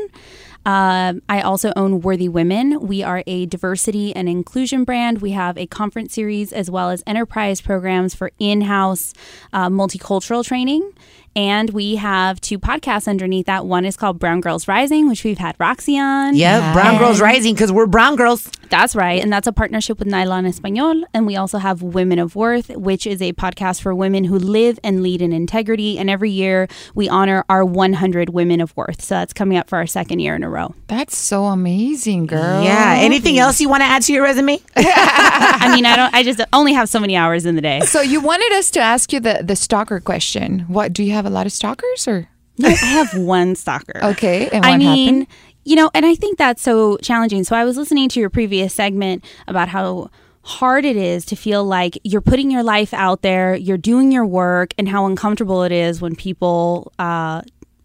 [0.68, 2.82] Um, I also own Worthy Women.
[2.86, 5.22] We are a diversity and inclusion brand.
[5.22, 9.14] We have a conference series as well as enterprise programs for in house
[9.54, 10.92] uh, multicultural training.
[11.38, 13.66] And we have two podcasts underneath that.
[13.68, 16.36] One is called Brown Girls Rising, which we've had Roxy on.
[16.36, 18.50] yeah, brown girls rising because we're brown girls.
[18.70, 19.22] That's right.
[19.22, 21.04] And that's a partnership with Nylon Espanol.
[21.14, 24.80] And we also have Women of Worth, which is a podcast for women who live
[24.84, 26.00] and lead in integrity.
[26.00, 29.04] And every year we honor our 100 Women of Worth.
[29.04, 30.57] So that's coming up for our second year in a row.
[30.88, 32.64] That's so amazing, girl.
[32.64, 32.96] Yeah.
[32.98, 34.60] Anything else you want to add to your resume?
[34.76, 37.82] I mean, I don't, I just only have so many hours in the day.
[37.82, 40.62] So you wanted us to ask you the the stalker question.
[40.62, 42.30] What do you have a lot of stalkers or?
[42.58, 44.00] No, I have one stalker.
[44.04, 45.28] Okay, and I mean, happened?
[45.64, 47.44] you know, and I think that's so challenging.
[47.44, 50.10] So I was listening to your previous segment about how
[50.48, 54.26] hard it is to feel like you're putting your life out there, you're doing your
[54.26, 57.42] work, and how uncomfortable it is when people uh,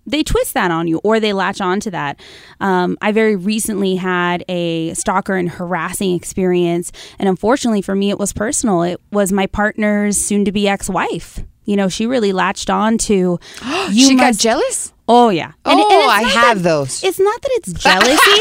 [0.06, 2.20] they twist that on you or they latch on to that.
[2.60, 8.18] Um, I very recently had a stalker and harassing experience, and unfortunately for me, it
[8.18, 8.82] was personal.
[8.82, 11.40] It was my partner's soon-to-be ex-wife.
[11.64, 13.38] You know, she really latched on to.
[13.90, 14.92] You she got jealous?
[15.08, 15.52] Oh yeah.
[15.64, 17.04] And, Oh, it's I have that- those.
[17.04, 18.40] It's not that it's jealousy.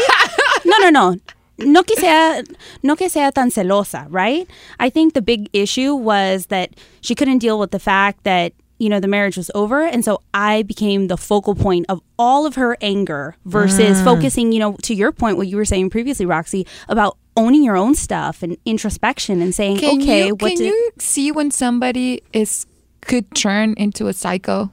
[0.64, 1.16] no, no, no.
[1.58, 2.42] No que sea,
[2.82, 4.48] no que sea tan celosa, right?
[4.80, 6.70] I think the big issue was that
[7.02, 8.52] she couldn't deal with the fact that
[8.82, 12.46] you know the marriage was over, and so I became the focal point of all
[12.46, 14.04] of her anger versus Mm.
[14.04, 17.76] focusing, you know, to your point, what you were saying previously, Roxy, about owning your
[17.76, 21.50] own stuff and introspection and saying, Can okay, you, what can did you see when
[21.50, 22.66] somebody is
[23.00, 24.70] could turn into a psycho?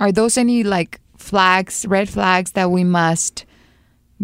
[0.00, 3.44] Are those any like flags, red flags that we must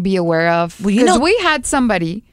[0.01, 0.79] be aware of?
[0.81, 2.23] Well, you Because know- we had somebody,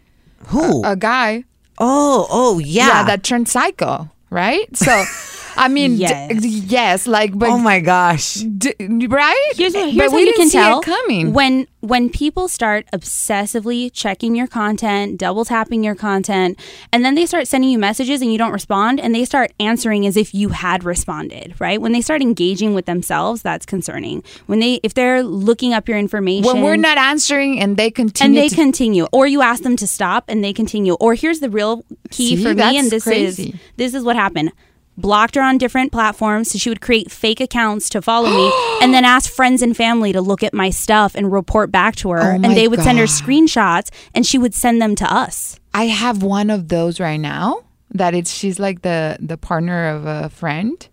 [0.48, 0.84] Who?
[0.84, 1.44] a guy,
[1.78, 3.04] oh, oh, yeah.
[3.04, 4.66] that turned psycho, right?
[4.76, 5.04] So,
[5.56, 6.44] I mean, d- Yes.
[6.44, 8.34] yes, like, but oh my gosh.
[8.34, 8.74] d-
[9.08, 9.50] right?
[9.54, 11.32] Here's, but here's how we you didn't can see tell it coming.
[11.32, 16.58] when when people start obsessively checking your content, double tapping your content,
[16.92, 20.06] and then they start sending you messages and you don't respond, and they start answering
[20.06, 21.54] as if you had responded.
[21.58, 24.22] Right when they start engaging with themselves, that's concerning.
[24.46, 28.26] When they if they're looking up your information, when we're not answering and they continue,
[28.26, 31.40] and they to continue or you ask them to stop and they continue or here's
[31.40, 33.50] the real key See, for me and this crazy.
[33.50, 34.52] is this is what happened
[34.96, 38.94] blocked her on different platforms so she would create fake accounts to follow me and
[38.94, 42.20] then ask friends and family to look at my stuff and report back to her
[42.20, 45.88] Oh and they would send her screenshots and she would send them to us I
[45.88, 47.62] have one of those right now.
[47.90, 50.88] That it's she's like the the partner of a friend,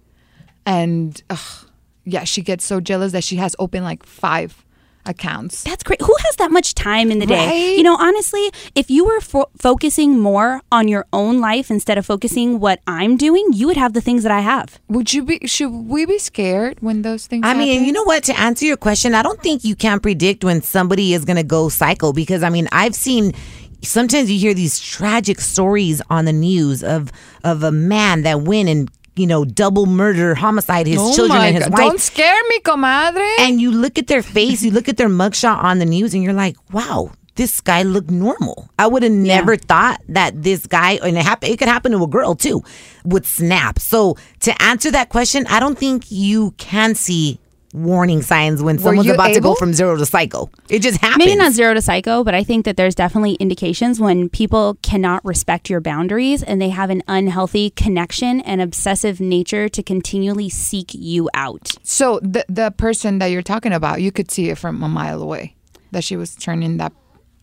[0.65, 1.69] and ugh,
[2.03, 4.62] yeah, she gets so jealous that she has open like five
[5.05, 5.63] accounts.
[5.63, 7.77] that's great who has that much time in the day Right?
[7.77, 12.05] you know honestly if you were fo- focusing more on your own life instead of
[12.05, 15.39] focusing what i'm doing you would have the things that i have Would you be?
[15.45, 17.43] Should we be scared when those things?
[17.45, 18.23] I mean, you know what?
[18.25, 21.43] To answer your question, I don't think you can predict when somebody is going to
[21.43, 23.33] go psycho because I mean, I've seen.
[23.81, 27.11] Sometimes you hear these tragic stories on the news of
[27.43, 31.55] of a man that went and you know double murder, homicide his Oh children and
[31.55, 31.71] his God.
[31.73, 31.87] wife.
[31.87, 33.35] Don't scare me, comadre.
[33.39, 36.23] and you look at their face, you look at their mugshot on the news, and
[36.23, 38.69] you're like, wow, this guy looked normal.
[38.77, 42.03] I would have never thought that this guy, and it, happen, it could happen to
[42.03, 42.63] a girl too,
[43.05, 43.79] would snap.
[43.79, 47.39] So to answer that question, I don't think you can see
[47.73, 50.49] warning signs when someone's you about to go from zero to psycho.
[50.69, 51.17] It just happens.
[51.17, 55.25] Maybe not zero to psycho, but I think that there's definitely indications when people cannot
[55.25, 60.93] respect your boundaries and they have an unhealthy connection and obsessive nature to continually seek
[60.93, 61.71] you out.
[61.83, 65.21] so the the person that you're talking about, you could see it from a mile
[65.21, 65.55] away
[65.91, 66.93] that she was turning that.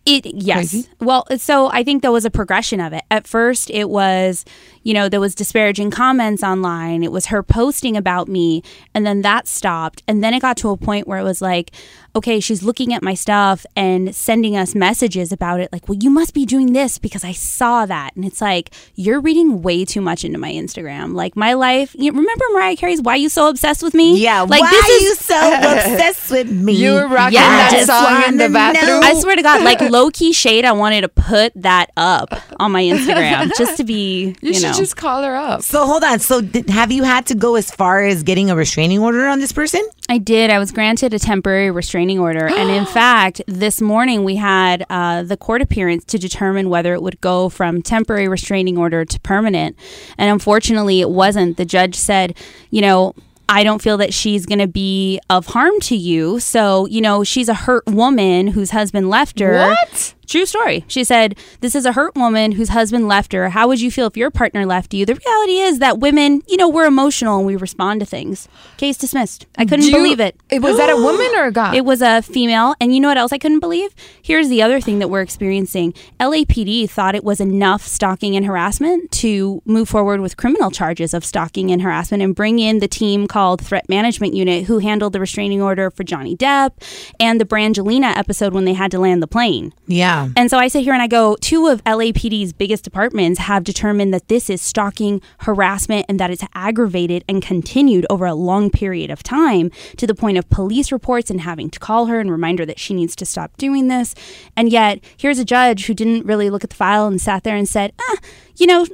[0.06, 0.70] It yes.
[0.70, 0.88] Crazy.
[1.00, 3.04] Well, so I think there was a progression of it.
[3.10, 4.46] At first, it was,
[4.82, 7.02] you know, there was disparaging comments online.
[7.02, 8.62] It was her posting about me,
[8.94, 10.02] and then that stopped.
[10.08, 11.72] And then it got to a point where it was like,
[12.16, 16.10] okay, she's looking at my stuff and sending us messages about it, like, well, you
[16.10, 18.16] must be doing this because I saw that.
[18.16, 21.14] And it's like you're reading way too much into my Instagram.
[21.14, 21.94] Like my life.
[21.98, 24.18] You remember Mariah Carey's "Why You So Obsessed with Me"?
[24.20, 26.72] Yeah, like why this are is you so obsessed with me?
[26.72, 29.00] You were rocking Yeah, that song in the wanna bathroom.
[29.00, 29.06] know.
[29.06, 32.72] I swear to God, like low key shade, I wanted to put that up on
[32.72, 35.62] my Instagram just to be, You, you, should just call her up.
[35.62, 36.18] So hold on.
[36.20, 39.40] So did, have you had to go as far as getting a restraining order on
[39.40, 39.86] this person?
[40.08, 40.50] I did.
[40.50, 42.46] I was granted a temporary restraining order.
[42.46, 47.02] and in fact, this morning we had uh, the court appearance to determine whether it
[47.02, 49.76] would go from temporary restraining order to permanent.
[50.18, 51.56] And unfortunately, it wasn't.
[51.56, 52.36] The judge said,
[52.70, 53.14] you know,
[53.48, 56.38] I don't feel that she's going to be of harm to you.
[56.38, 59.54] So, you know, she's a hurt woman whose husband left her.
[59.58, 60.14] What?
[60.30, 60.84] True story.
[60.86, 63.48] She said, This is a hurt woman whose husband left her.
[63.50, 65.04] How would you feel if your partner left you?
[65.04, 68.46] The reality is that women, you know, we're emotional and we respond to things.
[68.76, 69.46] Case dismissed.
[69.58, 70.36] I couldn't you- believe it.
[70.48, 71.74] It was that a woman or a guy?
[71.74, 72.76] It was a female.
[72.80, 73.92] And you know what else I couldn't believe?
[74.22, 79.10] Here's the other thing that we're experiencing LAPD thought it was enough stalking and harassment
[79.10, 83.26] to move forward with criminal charges of stalking and harassment and bring in the team
[83.26, 86.70] called Threat Management Unit who handled the restraining order for Johnny Depp
[87.18, 89.72] and the Brangelina episode when they had to land the plane.
[89.88, 90.19] Yeah.
[90.36, 94.12] And so I sit here and I go, two of LAPD's biggest departments have determined
[94.14, 99.10] that this is stalking, harassment, and that it's aggravated and continued over a long period
[99.10, 102.58] of time to the point of police reports and having to call her and remind
[102.58, 104.14] her that she needs to stop doing this.
[104.56, 107.56] And yet, here's a judge who didn't really look at the file and sat there
[107.56, 108.16] and said, ah,
[108.56, 108.86] you know,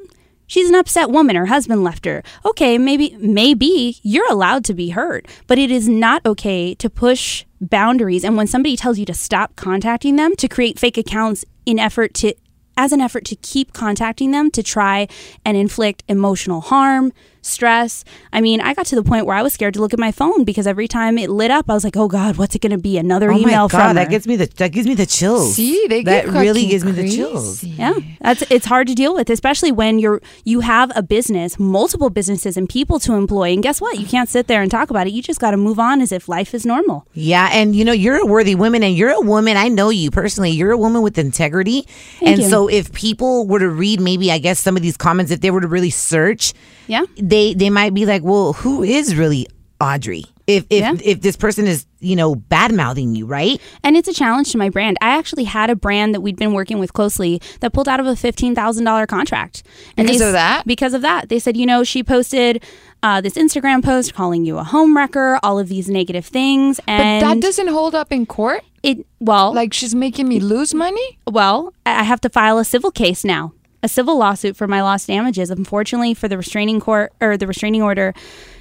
[0.46, 1.36] She's an upset woman.
[1.36, 2.22] Her husband left her.
[2.44, 7.44] Okay, maybe maybe you're allowed to be hurt, but it is not okay to push
[7.60, 11.78] boundaries and when somebody tells you to stop contacting them to create fake accounts in
[11.78, 12.34] effort to
[12.76, 15.08] as an effort to keep contacting them to try
[15.44, 17.12] and inflict emotional harm,
[17.46, 18.04] stress.
[18.32, 20.12] I mean, I got to the point where I was scared to look at my
[20.12, 22.72] phone because every time it lit up, I was like, "Oh God, what's it going
[22.72, 22.98] to be?
[22.98, 25.06] Another Oh email my from god, her." that gives me the that gives me the
[25.06, 25.54] chills.
[25.54, 27.62] See, they that get really fucking gives me the chills.
[27.64, 32.10] Yeah, that's it's hard to deal with, especially when you're you have a business, multiple
[32.10, 33.52] businesses, and people to employ.
[33.52, 33.98] And guess what?
[33.98, 35.12] You can't sit there and talk about it.
[35.12, 37.06] You just got to move on as if life is normal.
[37.14, 39.56] Yeah, and you know you're a worthy woman, and you're a woman.
[39.56, 40.50] I know you personally.
[40.50, 41.86] You're a woman with integrity,
[42.22, 42.48] and you.
[42.48, 45.50] so if people were to read, maybe I guess some of these comments, if they
[45.50, 46.52] were to really search,
[46.86, 47.02] Yeah.
[47.20, 49.46] they they they might be like, well, who is really
[49.80, 50.24] Audrey?
[50.46, 50.94] If if Yeah.
[51.12, 53.60] if this person is you know bad mouthing you, right?
[53.82, 54.96] And it's a challenge to my brand.
[55.00, 58.06] I actually had a brand that we'd been working with closely that pulled out of
[58.06, 59.64] a fifteen thousand dollar contract.
[59.96, 60.64] And Because they of that?
[60.66, 62.62] Because of that, they said, you know, she posted
[63.02, 66.92] uh, this Instagram post calling you a home wrecker, all of these negative things, But
[66.92, 68.62] and that doesn't hold up in court.
[68.84, 69.04] it.
[69.18, 71.18] Well, Like she's making me lose money.
[71.38, 73.52] Well, I I have to file a civil case now,
[73.82, 75.50] a civil lawsuit for my lost damages.
[75.50, 78.14] Unfortunately, for the restraining court or the restraining order,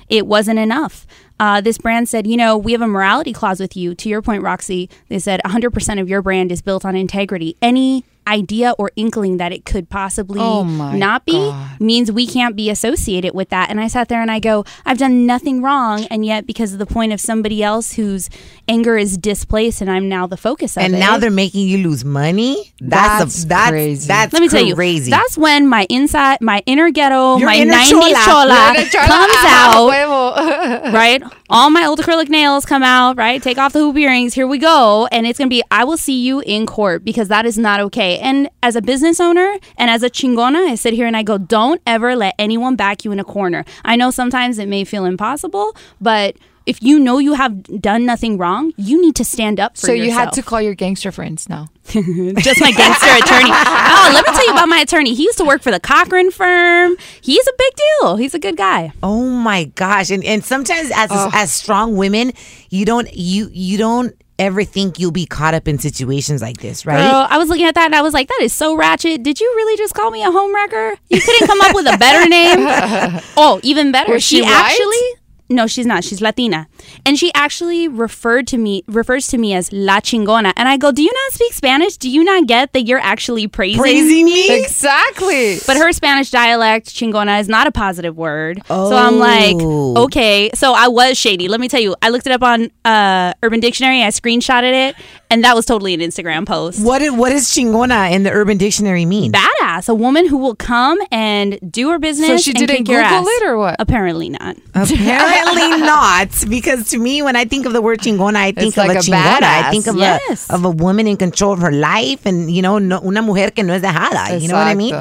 [0.10, 1.08] it wasn't enough.
[1.40, 3.96] Uh, this brand said, you know, we have a morality clause with you.
[3.96, 7.58] To your point, Roxy, they said 100% of your brand is built on integrity.
[7.62, 11.80] Any idea or inkling that it could possibly Oh not be God.
[11.82, 13.70] means we can't be associated with that.
[13.70, 16.06] And I sat there and I go, I've done nothing wrong.
[16.12, 18.30] And yet, because of the point of somebody else whose
[18.68, 20.98] anger is displaced and I'm now the focus of And it.
[20.98, 22.74] And now they're making you lose money.
[22.80, 24.08] That's That's a, that's crazy.
[24.08, 25.12] That's Let me tell you, crazy.
[25.12, 28.14] that's when my inside, my inner ghetto, Your my inner 90s chola.
[28.26, 31.22] chola, chola, comes ah, out, right?
[31.48, 33.42] All my old acrylic nails come out, right?
[33.42, 34.34] Take off the hoop earrings.
[34.34, 35.08] Here we go.
[35.12, 37.80] And it's going to be, I will see you in court because that is not
[37.82, 38.18] okay.
[38.18, 41.38] And as a business owner and as a chingona, I sit here and I go,
[41.38, 43.64] don't ever let anyone back you in a corner.
[43.84, 46.36] I know sometimes it may feel impossible, but
[46.66, 49.92] if you know you have done nothing wrong, you need to stand up for so
[49.94, 51.70] you had to call your gangster friends now.
[51.86, 53.52] just my gangster attorney.
[53.52, 55.14] Oh, let me tell you about my attorney.
[55.14, 56.96] He used to work for the Cochran firm.
[57.22, 58.16] He's a big deal.
[58.16, 58.92] He's a good guy.
[59.04, 60.10] Oh my gosh!
[60.10, 62.32] And and sometimes as as strong women,
[62.70, 66.86] you don't you you don't ever think you'll be caught up in situations like this,
[66.86, 66.98] right?
[66.98, 69.24] Girl, I was looking at that and I was like, that is so ratchet.
[69.24, 70.98] Did you really just call me a homewrecker?
[71.10, 73.22] You couldn't come up with a better name?
[73.38, 74.14] Oh, even better.
[74.14, 74.52] Was she white?
[74.52, 76.04] actually no, she's not.
[76.04, 76.68] She's Latina.
[77.06, 80.54] And she actually referred to me refers to me as La Chingona.
[80.58, 81.98] And I go, Do you not speak Spanish?
[81.98, 84.60] Do you not get that you're actually praising, Praising me?
[84.64, 85.58] Exactly.
[85.68, 88.62] But her Spanish dialect, chingona, is not a positive word.
[88.70, 88.90] Oh.
[88.90, 90.04] So I'm like, Oh.
[90.06, 90.50] okay.
[90.56, 91.48] So I was shady.
[91.48, 94.02] Let me tell you, I looked it up on uh, Urban Dictionary.
[94.04, 94.96] I screenshotted it,
[95.30, 96.84] and that was totally an Instagram post.
[96.84, 99.32] What does chingona in the Urban Dictionary mean?
[99.32, 102.28] Badass, a woman who will come and do her business.
[102.30, 103.76] So she didn't Google it or what?
[103.80, 104.58] Apparently not.
[104.74, 105.35] Apparently
[105.86, 108.88] not, because to me, when I think of the word chingona, I think It's of
[108.88, 109.44] like a a chingona.
[109.44, 110.50] I think of Yes.
[110.50, 113.52] a of a woman in control of her life, and you know, no, una mujer
[113.52, 114.40] que no es dejada.
[114.42, 114.96] You know what I mean?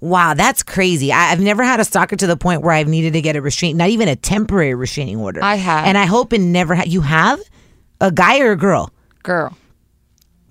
[0.00, 1.10] Wow, that's crazy.
[1.10, 3.40] I, I've never had a stalker to the point where I've needed to get a
[3.40, 5.42] restraint, not even a temporary restraining order.
[5.42, 5.86] I have.
[5.86, 6.74] and I hope it never.
[6.74, 7.40] Ha- you have
[8.00, 8.90] a guy or a girl?
[9.22, 9.56] Girl.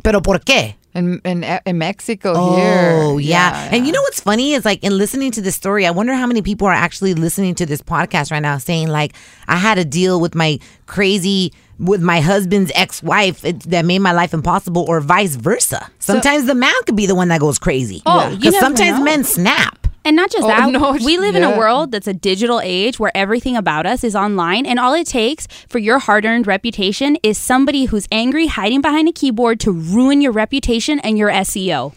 [0.03, 0.75] Pero por qué?
[0.95, 2.89] In, in, in Mexico Oh, here.
[3.03, 3.69] Oh, yeah.
[3.71, 6.25] And you know what's funny is like in listening to this story, I wonder how
[6.25, 9.13] many people are actually listening to this podcast right now saying, like,
[9.47, 14.13] I had a deal with my crazy, with my husband's ex wife that made my
[14.13, 15.89] life impossible, or vice versa.
[15.99, 18.01] Sometimes the man could be the one that goes crazy.
[18.05, 19.03] Oh, Because never sometimes know.
[19.03, 19.84] men snap.
[20.05, 22.99] And not just Oh, that, no, we live in a world that's a digital age
[22.99, 24.65] where everything about us is online.
[24.65, 29.09] And all it takes for your hard earned reputation is somebody who's angry, hiding behind
[29.09, 31.93] a keyboard to ruin your reputation and your SEO.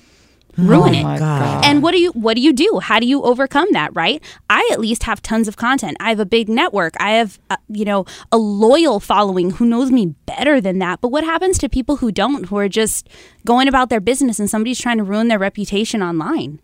[0.56, 1.04] Ruin it.
[1.04, 1.64] God.
[1.64, 2.80] And what do you what do you do?
[2.82, 4.20] How do you overcome that, right?
[4.50, 5.96] I at least have tons of content.
[6.00, 6.94] I have a big network.
[6.98, 11.00] I have uh, you know, a loyal following who knows me better than that.
[11.00, 13.08] But what happens to people who don't who are just
[13.46, 16.58] going about their business and somebody's trying to ruin their reputation online?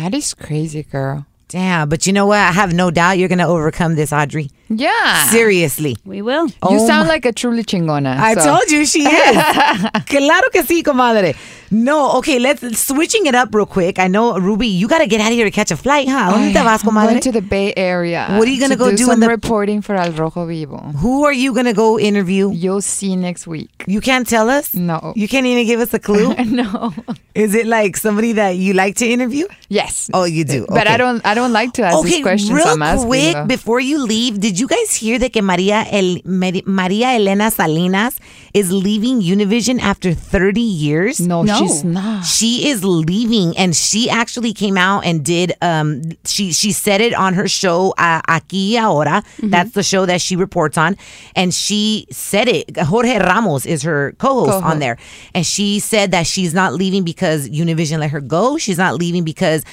[0.00, 1.26] That is crazy, girl.
[1.48, 2.38] Damn, but you know what?
[2.38, 4.48] I have no doubt you're going to overcome this, Audrey.
[4.70, 5.26] Yeah.
[5.28, 5.94] Seriously.
[6.06, 6.46] We will.
[6.46, 8.16] You Oh sound like a truly chingona.
[8.16, 9.36] I so- told you she is.
[10.06, 11.36] claro que sí, comadre.
[11.70, 13.98] No, okay, let's switching it up real quick.
[14.00, 16.32] I know, Ruby, you got to get out of here to catch a flight, huh?
[16.32, 18.26] ¿Dónde te vas, I'm going to the Bay Area.
[18.38, 20.46] What are you gonna to go do do some in the- reporting for Al Rojo
[20.46, 20.78] Vivo.
[20.98, 22.50] Who are you going to go interview?
[22.50, 23.70] You'll see next week.
[23.86, 24.74] You can't tell us?
[24.74, 25.12] No.
[25.14, 26.34] You can't even give us a clue?
[26.44, 26.92] no.
[27.34, 29.46] Is it like somebody that you like to interview?
[29.68, 30.10] Yes.
[30.12, 30.66] Oh, you do.
[30.68, 31.24] But I don't.
[31.24, 32.52] I don't like to ask Okay, these questions.
[32.52, 33.46] real I'm asking, quick though.
[33.46, 38.18] before you leave, did you guys hear that que Maria El, Maria Elena Salinas
[38.52, 41.20] is leaving Univision after 30 years?
[41.20, 41.59] No, No.
[41.68, 42.24] She's not.
[42.24, 45.52] She is leaving, and she actually came out and did.
[45.62, 49.22] Um, she she said it on her show uh, Aquí Ahora.
[49.22, 49.50] Mm-hmm.
[49.50, 50.96] That's the show that she reports on,
[51.34, 52.76] and she said it.
[52.76, 54.64] Jorge Ramos is her co-host Co-host.
[54.64, 54.96] on there,
[55.34, 58.58] and she said that she's not leaving because Univision let her go.
[58.58, 59.64] She's not leaving because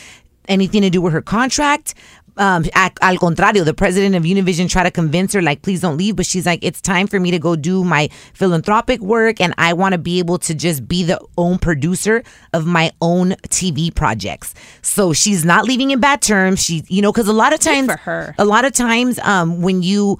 [0.47, 1.93] anything to do with her contract.
[2.37, 5.97] Um, ac- al contrario, the president of Univision tried to convince her, like, please don't
[5.97, 6.15] leave.
[6.15, 9.73] But she's like, it's time for me to go do my philanthropic work, and I
[9.73, 12.23] want to be able to just be the own producer
[12.53, 14.53] of my own TV projects.
[14.81, 16.63] So she's not leaving in bad terms.
[16.63, 18.35] She, you know, because a lot of times, for her.
[18.37, 20.19] a lot of times, um, when you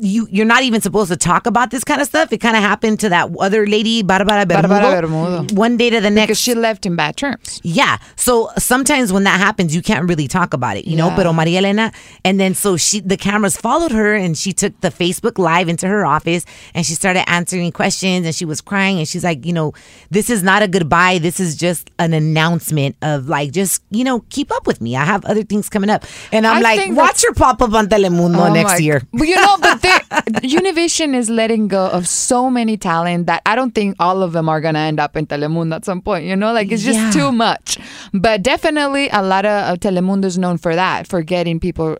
[0.00, 2.32] you you're not even supposed to talk about this kind of stuff.
[2.32, 4.68] It kind of happened to that other lady, Barbara Bermudo.
[4.68, 5.54] Barbara Bermudo.
[5.54, 7.60] One day to the next, Because she left in bad terms.
[7.62, 7.98] yeah.
[8.16, 11.08] So sometimes when that happens, you can't really talk about it, you know.
[11.08, 11.16] Yeah.
[11.16, 11.92] Pero Maria Elena,
[12.24, 15.86] and then so she, the cameras followed her, and she took the Facebook Live into
[15.88, 19.52] her office, and she started answering questions, and she was crying, and she's like, you
[19.52, 19.72] know,
[20.10, 21.18] this is not a goodbye.
[21.18, 24.96] This is just an announcement of like, just you know, keep up with me.
[24.96, 27.86] I have other things coming up, and I'm I like, watch her pop up on
[27.88, 29.02] Telemundo Oh next my- year.
[29.12, 33.74] But you know, but Univision is letting go of so many talent that I don't
[33.74, 36.24] think all of them are gonna end up in Telemundo at some point.
[36.26, 37.10] You know, like it's just Yeah.
[37.10, 37.78] too much.
[38.12, 41.98] But definitely, a lot of uh, Telemundo is known for that, for getting people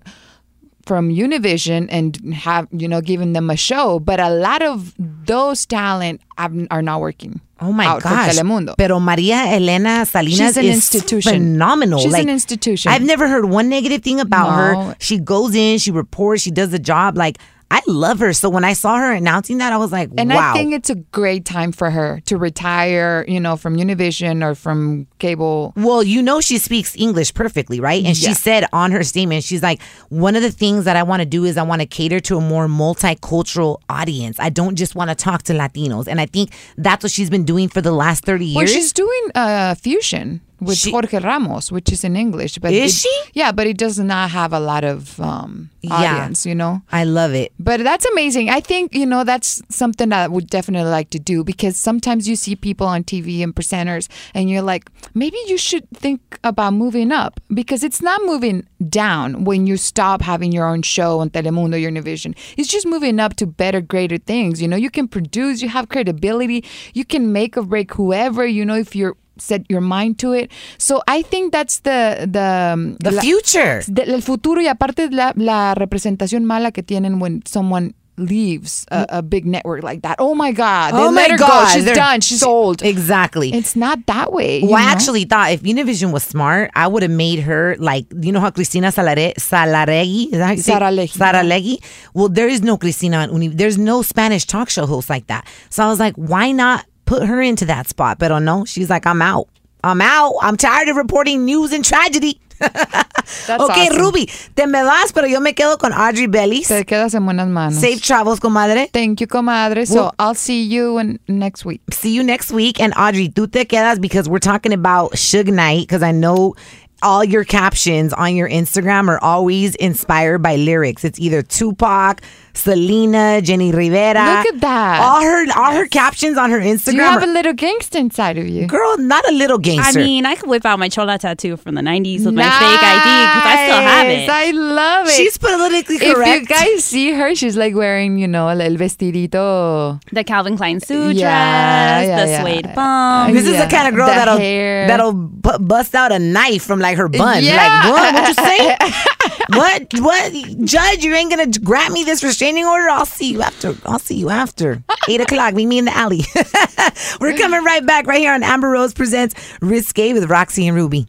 [0.87, 3.99] from Univision and have you know giving them a show.
[4.01, 7.41] But a lot of those talent are not working.
[7.61, 8.37] Oh my gosh!
[8.37, 8.77] Telemundo.
[8.77, 11.33] Pero Maria Elena Salinas She's an is institution.
[11.33, 12.01] phenomenal.
[12.01, 12.93] She's Like, an institution.
[12.93, 14.57] I've never heard one negative thing about No.
[14.89, 14.97] her.
[14.99, 17.17] She goes in, she reports, she does the job.
[17.17, 17.39] Like
[17.71, 18.33] I love her.
[18.33, 20.53] So when I saw her announcing that, I was like, And wow.
[20.53, 24.55] I think it's a great time for her to retire, you know, from Univision or
[24.55, 25.73] from cable.
[25.77, 28.05] Well, you know she speaks English perfectly, right?
[28.05, 31.21] And she said on her statement, she's like, one of the things that I want
[31.21, 34.39] to do is I want to cater to a more multicultural audience.
[34.39, 36.07] I don't just want to talk to Latinos.
[36.07, 38.57] And I think that's what she's been doing for the last 30 years.
[38.57, 42.59] Well, she's doing uh, fusion with She- Jorge Ramos, which is in English.
[42.59, 43.15] But Is it- she?
[43.41, 45.95] Yeah, but it does not have a lot of um, Yeah.
[45.95, 46.83] audience, you know?
[46.93, 47.53] I love it.
[47.59, 48.51] But that's amazing.
[48.51, 52.29] I think, you know, that's something that I would definitely like to do because sometimes
[52.29, 56.73] you see people on TV and presenters and you're like, maybe you should think about
[56.75, 61.31] moving up because it's not moving down when you stop having your own show on
[61.31, 62.35] Telemundo, your Univision.
[62.57, 64.61] It's just moving up to better, greater things.
[64.63, 68.65] You know, you can produce, you have credibility, you can make or break whoever, you
[68.65, 70.51] know, if you're set your mind to it.
[70.79, 73.83] So I think that's the the um, The la- future.
[73.93, 79.07] de- el futuro y aparte la, la representación mala que tienen when someone leaves a,
[79.19, 80.15] a big network like that.
[80.21, 80.95] Oh my God.
[80.95, 81.67] They oh let my her God.
[81.67, 81.75] go.
[81.75, 82.21] She's they're- done.
[82.21, 82.81] She's old.
[82.83, 83.53] Exactly.
[83.53, 84.63] It's not that way.
[84.63, 88.31] Well, I actually thought if Univision was smart, I would have made her like you
[88.31, 90.81] know how Cristina Salare, Salaregui is that how you say it?
[90.81, 91.17] Saralegui.
[91.19, 91.85] Saralegui.
[92.15, 93.49] Well, there is no Cristina on Uni.
[93.49, 95.45] There's no Spanish talk show host like that.
[95.69, 98.19] So I was like, why not put her into that spot?
[98.19, 99.49] But oh no, she's like, I'm out.
[99.83, 100.35] I'm out.
[100.41, 102.41] I'm tired of reporting news and tragedy.
[102.59, 104.01] That's okay, awesome.
[104.01, 106.69] Ruby, te me vas, pero yo me quedo con Audrey Bellis.
[106.69, 107.75] Te quedas en buenas manos.
[107.81, 108.89] Safe travels, comadre.
[108.93, 109.87] Thank you, comadre.
[109.87, 111.81] So Well- I'll see you in, next week.
[111.91, 112.81] see you next week.
[112.81, 116.55] And Audrey, tú te quedas because we're talking about Suge Knight because I know
[117.03, 121.05] all your captions on your Instagram are always inspired by lyrics.
[121.05, 122.23] It's either Tupac,
[122.55, 124.39] Selena, Jenni Rivera.
[124.39, 125.01] Look at that.
[125.01, 126.85] All her all her captions on her Instagram.
[126.93, 128.67] Do you have are- a little gangster inside of you?
[128.67, 130.01] Girl, not a little gangster.
[130.01, 132.83] I mean, I could whip out my chola tattoo from the 90s with my fake
[132.95, 134.29] ID because I still have it.
[134.31, 135.13] I love it.
[135.13, 136.43] She's politically correct.
[136.45, 140.01] if you guys see her, she's like wearing, you know, el vestidito.
[140.13, 142.43] the Calvin Klein suit Yeah, dress, yeah, the yeah.
[142.43, 143.35] suede bump.
[143.35, 144.87] this is the kind of girl The that'll hair.
[144.87, 147.43] that'll bu- bust out a knife from like her bun.
[147.43, 147.57] Yeah.
[147.57, 148.15] Like what?
[148.15, 148.77] What you say?
[149.49, 149.93] what?
[149.99, 150.33] What?
[150.65, 152.89] Judge, you ain't gonna grant me this restraining order?
[152.89, 153.75] I'll see you after.
[153.85, 155.55] I'll see you after eight o'clock.
[155.55, 156.23] Meet me in the alley.
[157.21, 161.07] We're coming right back right here on Amber Rose presents Risque with Roxy and Ruby.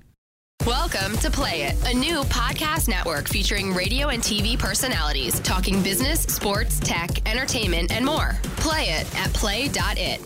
[0.65, 6.21] Welcome to Play It, a new podcast network featuring radio and TV personalities talking business,
[6.21, 8.36] sports, tech, entertainment, and more.
[8.57, 10.21] Play it at play.it.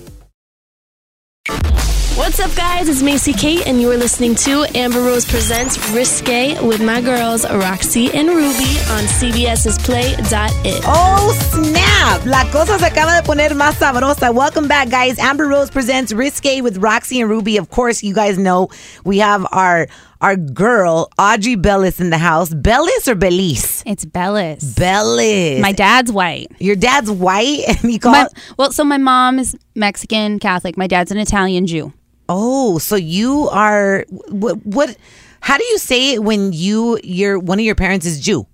[2.19, 2.89] What's up, guys?
[2.89, 7.49] It's Macy Kate, and you are listening to Amber Rose Presents Risque with my girls,
[7.49, 10.83] Roxy and Ruby, on CBS's Play.it.
[10.85, 12.25] Oh snap!
[12.25, 14.35] La cosa se acaba de poner más sabrosa.
[14.35, 15.17] Welcome back, guys.
[15.17, 17.55] Amber Rose presents Risque with Roxy and Ruby.
[17.55, 18.67] Of course, you guys know
[19.05, 19.87] we have our
[20.19, 22.53] our girl Audrey Bellis in the house.
[22.53, 23.81] Bellis or Belize?
[23.85, 24.75] It's Bellis.
[24.75, 25.61] Bellis.
[25.61, 26.51] My dad's white.
[26.59, 28.11] Your dad's white, and you call.
[28.11, 30.75] My, well, so my mom is Mexican Catholic.
[30.75, 31.93] My dad's an Italian Jew.
[32.29, 34.65] Oh, so you are what?
[34.65, 34.95] What?
[35.41, 38.45] How do you say it when you your one of your parents is Jew?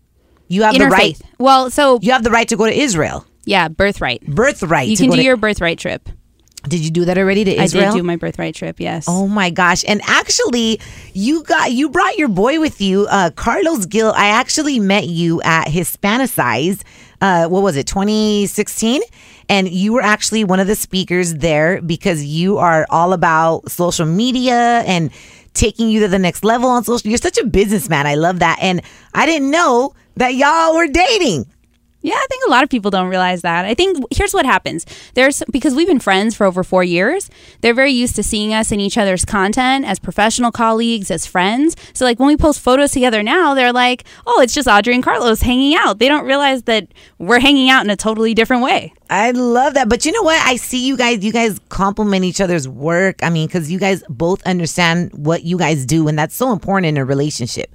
[0.47, 1.19] You have the right.
[1.39, 3.26] Well, so You have the right to go to Israel.
[3.45, 4.26] yeah, birthright.
[4.26, 4.88] Birthright.
[4.88, 6.07] You to can go do to- your birthright trip.
[6.67, 7.89] Did you do that already to Israel?
[7.89, 8.80] I did do my birthright trip.
[8.80, 9.05] Yes.
[9.07, 9.84] Oh my gosh!
[9.88, 10.80] And actually,
[11.13, 14.11] you got you brought your boy with you, uh, Carlos Gil.
[14.15, 16.82] I actually met you at Hispanicize.
[17.26, 19.01] Uh, what was it, 2016?
[19.49, 24.05] And you were actually one of the speakers there because you are all about social
[24.05, 25.09] media and
[25.55, 27.09] taking you to the next level on social.
[27.09, 28.05] You're such a businessman.
[28.05, 28.59] I love that.
[28.61, 28.84] And
[29.15, 31.47] I didn't know that y'all were dating.
[32.06, 33.66] Yeah, I think a lot of people don't realize that.
[33.66, 34.86] I think here's what happens.
[35.16, 37.32] There's because we've been friends for over 4 years.
[37.62, 41.76] They're very used to seeing us in each other's content as professional colleagues, as friends.
[41.93, 45.03] So like when we post photos together now, they're like, "Oh, it's just Audrey and
[45.03, 46.88] Carlos hanging out." They don't realize that
[47.18, 48.93] we're hanging out in a totally different way.
[49.10, 49.89] I love that.
[49.89, 50.39] But you know what?
[50.45, 53.24] I see you guys, you guys compliment each other's work.
[53.24, 56.86] I mean, because you guys both understand what you guys do, and that's so important
[56.86, 57.74] in a relationship.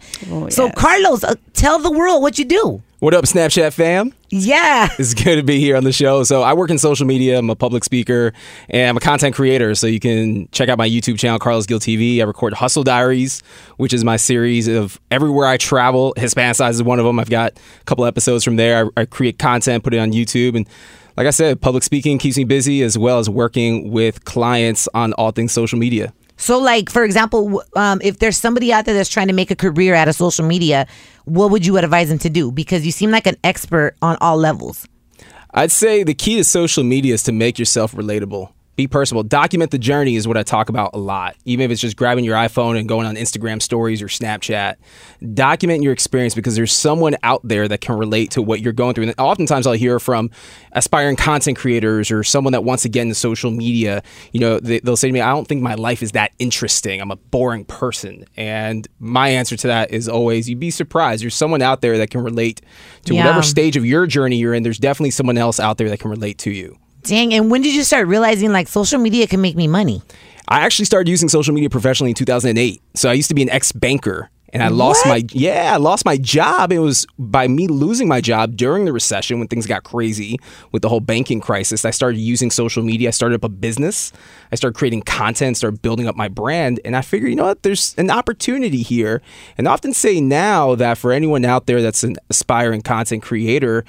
[0.50, 2.82] So, Carlos, uh, tell the world what you do.
[3.00, 4.12] What up, Snapchat fam?
[4.28, 4.86] Yeah.
[4.98, 6.22] It's good to be here on the show.
[6.22, 7.38] So, I work in social media.
[7.38, 8.34] I'm a public speaker
[8.68, 9.74] and I'm a content creator.
[9.74, 12.20] So, you can check out my YouTube channel, Carlos Gil TV.
[12.20, 13.42] I record Hustle Diaries,
[13.78, 16.12] which is my series of everywhere I travel.
[16.18, 17.18] Hispanicize is one of them.
[17.18, 18.90] I've got a couple episodes from there.
[18.94, 20.54] I, I create content, put it on YouTube.
[20.54, 20.68] And
[21.16, 25.14] like I said, public speaking keeps me busy as well as working with clients on
[25.14, 26.12] all things social media.
[26.40, 29.56] So, like for example, um, if there's somebody out there that's trying to make a
[29.56, 30.86] career out of social media,
[31.26, 32.50] what would you advise them to do?
[32.50, 34.88] Because you seem like an expert on all levels.
[35.52, 38.52] I'd say the key to social media is to make yourself relatable.
[38.76, 39.24] Be personable.
[39.24, 41.36] Document the journey is what I talk about a lot.
[41.44, 44.76] Even if it's just grabbing your iPhone and going on Instagram stories or Snapchat,
[45.34, 48.94] document your experience because there's someone out there that can relate to what you're going
[48.94, 49.04] through.
[49.08, 50.30] And oftentimes I'll hear from
[50.72, 54.02] aspiring content creators or someone that wants to get into social media.
[54.32, 57.02] You know, they, they'll say to me, I don't think my life is that interesting.
[57.02, 58.24] I'm a boring person.
[58.36, 61.22] And my answer to that is always, you'd be surprised.
[61.22, 62.62] There's someone out there that can relate
[63.04, 63.24] to Yeah.
[63.24, 64.62] whatever stage of your journey you're in.
[64.62, 66.78] There's definitely someone else out there that can relate to you.
[67.02, 70.02] Dang, and when did you start realizing like social media can make me money?
[70.48, 72.82] I actually started using social media professionally in 2008.
[72.94, 76.04] So I used to be an ex banker and I lost my yeah, I lost
[76.04, 76.72] my job.
[76.72, 80.38] It was by me losing my job during the recession when things got crazy
[80.72, 81.84] with the whole banking crisis.
[81.84, 83.08] I started using social media.
[83.08, 84.12] I started up a business.
[84.52, 87.62] I started creating content, started building up my brand, and I figured, you know what,
[87.62, 89.22] there's an opportunity here.
[89.56, 93.84] And I often say now that for anyone out there that's an aspiring content creator,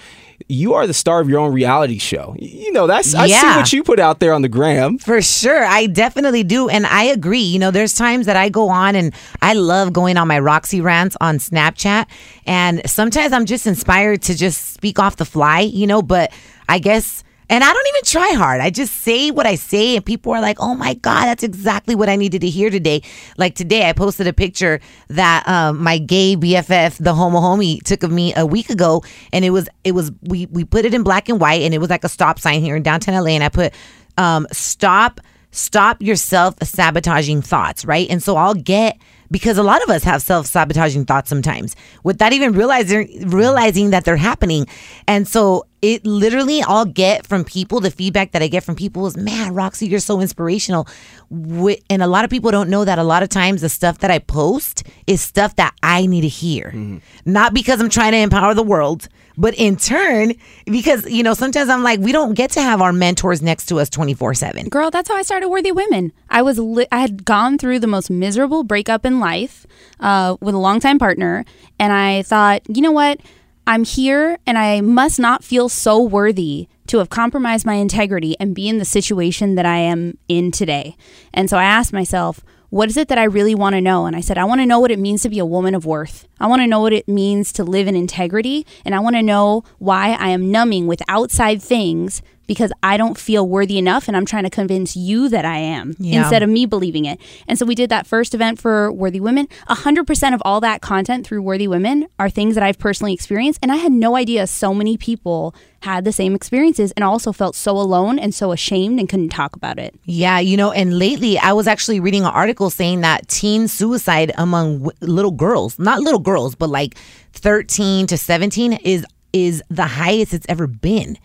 [0.47, 2.35] you are the star of your own reality show.
[2.39, 4.97] You know, that's I see what you put out there on the gram.
[4.97, 5.63] For sure.
[5.63, 6.69] I definitely do.
[6.69, 7.39] And I agree.
[7.39, 10.81] You know, there's times that I go on and I love going on my Roxy
[10.81, 12.07] rants on Snapchat.
[12.45, 16.33] And sometimes I'm just inspired to just speak off the fly, you know, but
[16.67, 17.23] I guess.
[17.49, 18.61] And I don't even try hard.
[18.61, 21.95] I just say what I say, and people are like, "Oh my god, that's exactly
[21.95, 23.01] what I needed to hear today."
[23.37, 24.79] Like today, I posted a picture
[25.09, 29.43] that um, my gay BFF, the homo homie, took of me a week ago, and
[29.43, 31.89] it was it was we we put it in black and white, and it was
[31.89, 33.73] like a stop sign here in downtown LA, and I put
[34.17, 35.19] um, stop
[35.51, 38.07] stop yourself sabotaging thoughts, right?
[38.09, 38.97] And so I'll get
[39.31, 44.05] because a lot of us have self sabotaging thoughts sometimes without even realizing realizing that
[44.05, 44.67] they're happening.
[45.07, 49.07] And so it literally I'll get from people the feedback that I get from people
[49.07, 50.87] is, "Man, Roxy, you're so inspirational."
[51.31, 54.11] And a lot of people don't know that a lot of times the stuff that
[54.11, 56.65] I post is stuff that I need to hear.
[56.75, 56.97] Mm-hmm.
[57.25, 59.07] Not because I'm trying to empower the world,
[59.37, 60.33] but in turn
[60.65, 63.79] because you know, sometimes I'm like we don't get to have our mentors next to
[63.79, 64.69] us 24/7.
[64.69, 66.11] Girl, that's how I started Worthy Women.
[66.29, 69.65] I was li- I had gone through the most miserable breakup in life
[69.99, 71.45] uh, with a longtime partner,
[71.79, 73.19] and I thought, you know what?
[73.67, 78.55] I'm here, and I must not feel so worthy to have compromised my integrity and
[78.55, 80.97] be in the situation that I am in today.
[81.33, 82.41] And so I asked myself,
[82.71, 84.05] what is it that I really want to know?
[84.05, 85.85] And I said, I want to know what it means to be a woman of
[85.85, 86.25] worth.
[86.39, 88.65] I want to know what it means to live in integrity.
[88.85, 93.17] And I want to know why I am numbing with outside things because I don't
[93.17, 94.09] feel worthy enough.
[94.09, 96.19] And I'm trying to convince you that I am Yeah.
[96.19, 97.17] instead of me believing it.
[97.47, 99.47] And so we did that first event for Worthy Women.
[99.69, 103.59] 100% of all that content through Worthy Women are things that I've personally experienced.
[103.63, 107.55] And I had no idea so many people had the same experiences and also felt
[107.55, 109.95] so alone and so ashamed and couldn't talk about it.
[110.05, 114.33] Yeah, you know, and lately I was actually reading an article saying that teen suicide
[114.37, 116.95] among w- little girls, not little girls, but like
[117.33, 121.17] 13 to 17 is is the highest it's ever been.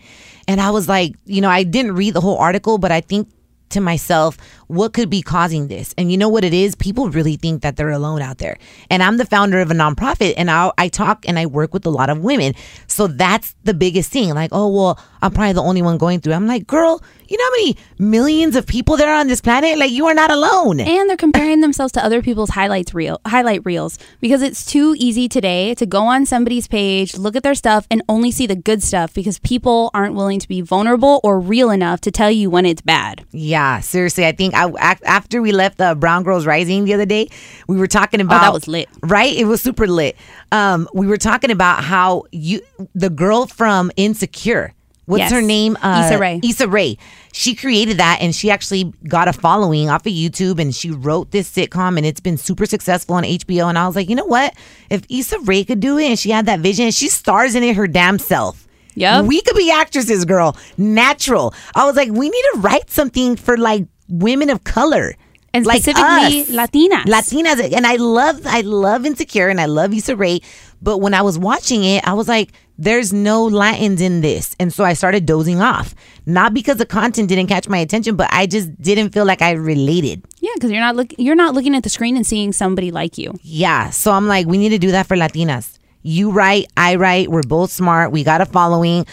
[0.47, 3.29] And I was like, you know, I didn't read the whole article, but I think
[3.69, 4.37] to myself,
[4.67, 5.93] what could be causing this?
[5.97, 6.75] And you know what it is?
[6.75, 8.57] People really think that they're alone out there.
[8.89, 11.85] And I'm the founder of a nonprofit and I, I talk and I work with
[11.85, 12.53] a lot of women.
[12.87, 14.33] So that's the biggest thing.
[14.33, 16.33] Like, oh, well, I'm probably the only one going through.
[16.33, 19.77] I'm like, girl, you know how many millions of people there are on this planet?
[19.77, 20.79] Like, you are not alone.
[20.79, 25.27] And they're comparing themselves to other people's highlights reel highlight reels because it's too easy
[25.27, 28.81] today to go on somebody's page, look at their stuff, and only see the good
[28.83, 32.65] stuff because people aren't willing to be vulnerable or real enough to tell you when
[32.65, 33.25] it's bad.
[33.31, 34.25] Yeah, seriously.
[34.25, 34.69] I think I,
[35.05, 37.27] after we left the Brown Girls Rising the other day,
[37.67, 38.87] we were talking about Oh, that was lit.
[39.03, 39.35] right?
[39.35, 40.15] It was super lit.
[40.51, 42.61] Um, we were talking about how you,
[42.95, 44.73] the girl from Insecure,
[45.07, 45.31] what's Yes.
[45.31, 45.75] her name?
[45.81, 46.39] Uh, Issa Rae.
[46.43, 46.97] Issa Rae.
[47.33, 51.31] She created that, and she actually got a following off of YouTube, and she wrote
[51.31, 53.67] this sitcom, and it's been super successful on HBO.
[53.67, 54.53] And I was like, you know what?
[54.91, 57.75] If Issa Rae could do it, and she had that vision, she stars in it
[57.75, 58.67] her damn self.
[58.95, 59.25] Yep.
[59.25, 60.57] We could be actresses, girl.
[60.77, 61.53] Natural.
[61.75, 65.15] I was like, we need to write something for like women of color.
[65.53, 66.49] And like specifically us.
[66.49, 67.03] Latinas.
[67.05, 67.73] Latinas.
[67.75, 70.41] And I love I love Insecure and I love Issa Rae.
[70.81, 74.55] But when I was watching it, I was like, there's no Latins in this.
[74.59, 75.95] And so I started dozing off.
[76.25, 79.51] Not because the content didn't catch my attention, but I just didn't feel like I
[79.51, 80.23] related.
[80.39, 83.17] Yeah, because you're not look you're not looking at the screen and seeing somebody like
[83.17, 83.33] you.
[83.41, 83.89] Yeah.
[83.89, 85.79] So I'm like, we need to do that for Latinas.
[86.03, 87.29] You write, I write.
[87.29, 88.11] We're both smart.
[88.11, 89.05] We got a following.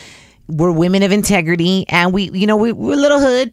[0.46, 3.50] We're women of integrity, and we, you know, we, we're a little hood.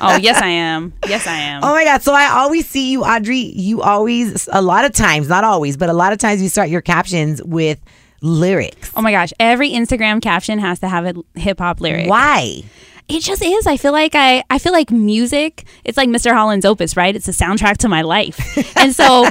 [0.00, 0.92] Oh yes, I am.
[1.08, 1.64] Yes, I am.
[1.64, 2.02] Oh my God.
[2.02, 3.38] So I always see you, Audrey.
[3.38, 6.68] You always, a lot of times, not always, but a lot of times you start
[6.68, 7.80] your captions with
[8.24, 8.90] lyrics.
[8.96, 12.08] Oh my gosh, every Instagram caption has to have a hip hop lyric.
[12.08, 12.62] Why?
[13.06, 13.66] It just is.
[13.66, 16.32] I feel like I I feel like music, it's like Mr.
[16.32, 17.14] Holland's opus, right?
[17.14, 18.76] It's a soundtrack to my life.
[18.76, 19.28] and so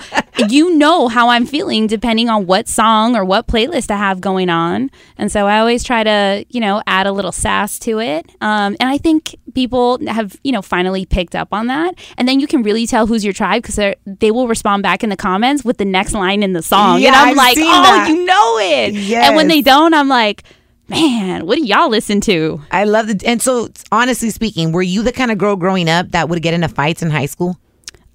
[0.48, 4.50] you know how I'm feeling depending on what song or what playlist I have going
[4.50, 4.92] on.
[5.18, 8.30] And so I always try to, you know, add a little sass to it.
[8.42, 11.96] Um, and I think people have, you know, finally picked up on that.
[12.18, 15.10] And then you can really tell who's your tribe because they will respond back in
[15.10, 17.00] the comments with the next line in the song.
[17.00, 18.08] Yeah, and I'm I've like, oh, that.
[18.10, 18.96] you know it.
[19.14, 20.44] And when they don't, I'm like,
[20.88, 22.62] man, what do y'all listen to?
[22.72, 23.24] I love it.
[23.24, 26.54] And so, honestly speaking, were you the kind of girl growing up that would get
[26.54, 27.58] into fights in high school?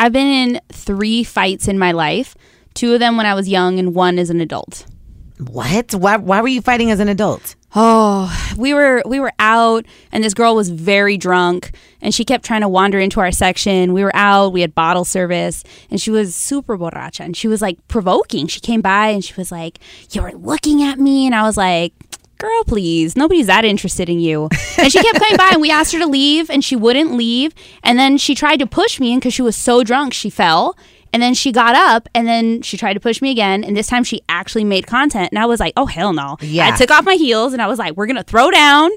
[0.01, 2.37] I've been in three fights in my life.
[2.75, 4.87] Two of them when I was young, and one as an adult.
[5.39, 5.95] What?
[5.95, 7.57] Why, why were you fighting as an adult?
[7.75, 12.45] Oh, we were we were out, and this girl was very drunk, and she kept
[12.45, 13.93] trying to wander into our section.
[13.93, 17.61] We were out, we had bottle service, and she was super borracha, and she was
[17.61, 18.47] like provoking.
[18.47, 21.93] She came by and she was like, "You're looking at me," and I was like.
[22.39, 23.17] Girl, please.
[23.17, 24.49] Nobody's that interested in you.
[24.79, 27.53] And she kept coming by, and we asked her to leave, and she wouldn't leave.
[27.83, 30.77] And then she tried to push me, and because she was so drunk, she fell.
[31.13, 33.65] And then she got up and then she tried to push me again.
[33.65, 35.31] And this time she actually made content.
[35.33, 36.37] And I was like, oh, hell no.
[36.43, 36.69] Yeah.
[36.69, 38.91] I took off my heels and I was like, we're going to throw down.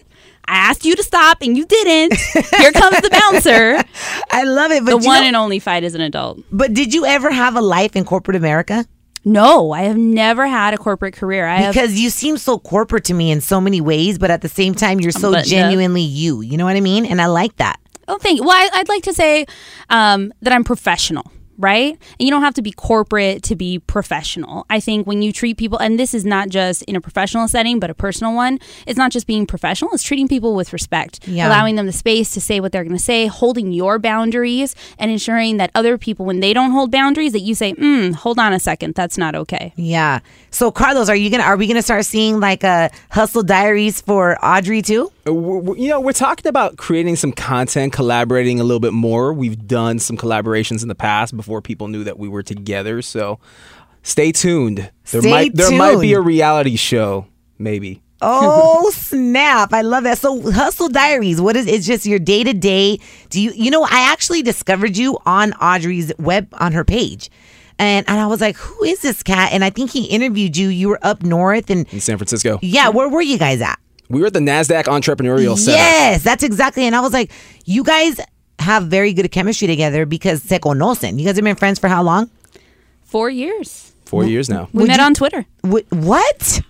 [0.45, 2.19] I asked you to stop and you didn't.
[2.57, 3.81] Here comes the bouncer.
[4.29, 4.83] I love it.
[4.83, 6.39] But the one know- and only fight as an adult.
[6.51, 8.85] But did you ever have a life in corporate America?
[9.23, 11.45] No, I have never had a corporate career.
[11.45, 14.41] I have, Because you seem so corporate to me in so many ways, but at
[14.41, 16.41] the same time, you're so genuinely you.
[16.41, 17.05] You know what I mean?
[17.05, 17.79] And I like that.
[18.07, 18.43] Oh, thank you.
[18.43, 19.45] Well, I, I'd like to say
[19.89, 21.30] um, that I'm professional,
[21.61, 21.91] right?
[22.19, 24.65] And you don't have to be corporate to be professional.
[24.69, 27.79] I think when you treat people, and this is not just in a professional setting,
[27.79, 31.47] but a personal one, it's not just being professional, it's treating people with respect, Yeah.
[31.47, 35.11] allowing them the space to say what they're going to say, holding your boundaries, and
[35.11, 38.53] ensuring that other people, when they don't hold boundaries, that you say, mm, hold on
[38.53, 39.73] a second, that's not okay.
[39.75, 40.19] Yeah.
[40.51, 44.37] So Carlos, are you gonna are we gonna start seeing like a hustle diaries for
[44.43, 45.11] Audrey too?
[45.27, 48.93] Uh, we're- we're- you know, we're talking about creating some content, collaborating a little bit
[48.93, 49.33] more.
[49.33, 53.01] We've done some collaborations in the past before people knew that we were together.
[53.01, 53.39] So
[54.03, 54.91] stay tuned.
[55.11, 57.25] There Stay might there might be a reality show,
[57.59, 58.01] maybe.
[58.23, 59.73] Oh snap!
[59.73, 60.19] I love that.
[60.19, 61.41] So hustle diaries.
[61.41, 61.65] What is?
[61.65, 62.99] It's just your day to day.
[63.31, 63.51] Do you?
[63.51, 67.31] You know, I actually discovered you on Audrey's web on her page,
[67.79, 69.49] and and I was like, who is this cat?
[69.53, 70.67] And I think he interviewed you.
[70.67, 72.59] You were up north, and In San Francisco.
[72.61, 73.79] yeah, where were you guys at?
[74.07, 75.77] We were at the NASDAQ Entrepreneurial Center.
[75.77, 76.83] Yes, that's exactly.
[76.85, 77.31] And I was like,
[77.65, 78.19] you guys
[78.61, 81.19] have very good chemistry together because se conocen.
[81.19, 82.29] You guys have been friends for how long?
[83.03, 83.91] Four years.
[84.05, 84.69] Four years now.
[84.73, 85.45] We Would met you- on Twitter.
[85.63, 86.61] Wh- What?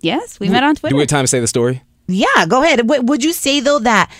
[0.00, 0.92] Yes, we met on Twitter.
[0.92, 1.82] Do we have time to say the story?
[2.06, 2.78] Yeah, go ahead.
[2.78, 4.10] W- would you say though that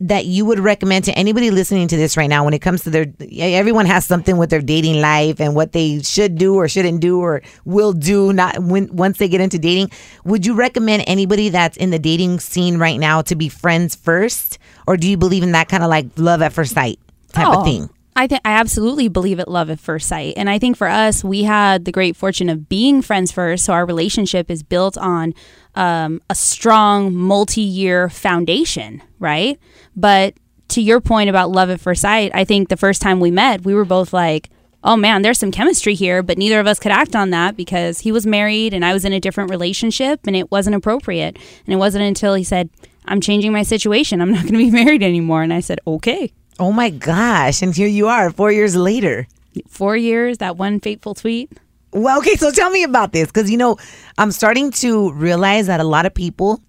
[0.00, 2.90] that you would recommend to anybody listening to this right now when it comes to
[2.90, 7.00] their everyone has something with their dating life and what they should do or shouldn't
[7.00, 9.90] do or will do not when once they get into dating.
[10.24, 14.58] Would you recommend anybody that's in the dating scene right now to be friends first?
[14.86, 16.98] Or do you believe in that kind of like love at first sight
[17.32, 20.34] type Oh, of thing I think I absolutely believe it love at first sight.
[20.38, 23.64] And I think for us, we had the great fortune of being friends first.
[23.66, 25.34] So our relationship is built on
[25.74, 29.60] um, a strong multi year foundation, right?
[29.94, 30.34] But
[30.68, 33.64] to your point about love at first sight, I think the first time we met,
[33.64, 34.48] we were both like,
[34.82, 38.00] oh man, there's some chemistry here, but neither of us could act on that because
[38.00, 41.36] he was married and I was in a different relationship and it wasn't appropriate.
[41.66, 42.70] And it wasn't until he said,
[43.04, 44.22] I'm changing my situation.
[44.22, 45.42] I'm not going to be married anymore.
[45.42, 46.32] And I said, okay.
[46.58, 47.62] Oh my gosh.
[47.62, 49.26] And here you are four years later.
[49.68, 51.50] Four years, that one fateful tweet.
[51.92, 53.78] Well, okay, so tell me about this because you know
[54.18, 56.60] I'm starting to realize that a lot of people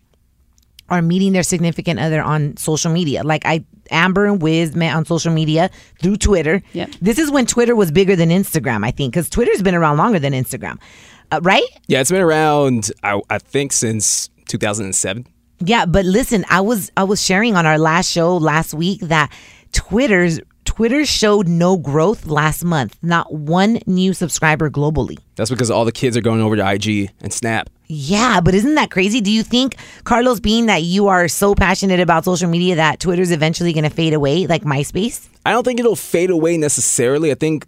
[0.90, 3.24] are meeting their significant other on social media.
[3.24, 5.70] Like I, Amber and Wiz met on social media
[6.02, 6.62] through Twitter.
[6.74, 6.92] Yep.
[7.02, 10.20] This is when Twitter was bigger than Instagram, I think, because Twitter's been around longer
[10.20, 10.78] than Instagram,
[11.32, 11.66] uh, right?
[11.88, 15.28] Yeah, it's been around, I, I think, since 2007.
[15.60, 19.32] Yeah, but listen, I was I was sharing on our last show last week that
[19.78, 22.98] Twitter's Twitter showed no growth last month.
[23.04, 25.18] Not one new subscriber globally.
[25.36, 27.70] That's because all the kids are going over to IG and Snap.
[27.86, 29.22] Yeah, but isn't that crazy?
[29.22, 33.30] Do you think, Carlos, being that you are so passionate about social media, that Twitter's
[33.32, 35.28] eventually going to fade away like MySpace?
[35.46, 37.32] I don't think it'll fade away necessarily.
[37.32, 37.68] I think,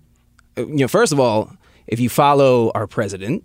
[0.57, 1.51] uh, you know, first of all,
[1.87, 3.43] if you follow our president,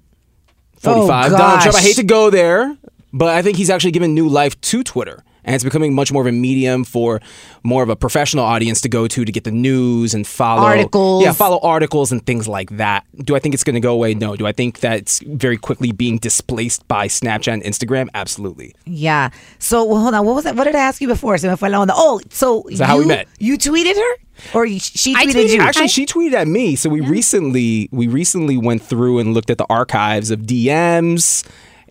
[0.79, 2.77] 45, Oh, Donald Trump, I hate to go there,
[3.13, 5.23] but I think he's actually given new life to Twitter.
[5.45, 7.21] And it's becoming much more of a medium for
[7.63, 11.23] more of a professional audience to go to to get the news and follow Articles.
[11.23, 13.05] Yeah, follow articles and things like that.
[13.25, 14.15] Do I think it's going to go away?
[14.15, 14.37] No.
[14.37, 18.09] Do I think that it's very quickly being displaced by Snapchat and Instagram?
[18.15, 18.75] Absolutely.
[18.87, 19.31] Yeah.
[19.59, 20.25] So well, hold on.
[20.25, 20.57] What was that?
[20.57, 21.37] What did I ask you before?
[21.39, 23.29] So if I on the oh, so Is that how we you- met?
[23.39, 24.15] You tweeted her,
[24.59, 25.61] or you- she I tweeted, you?
[25.61, 26.77] Actually, she tweeted at me.
[26.77, 31.45] So we recently we recently went through and looked at the archives of DMs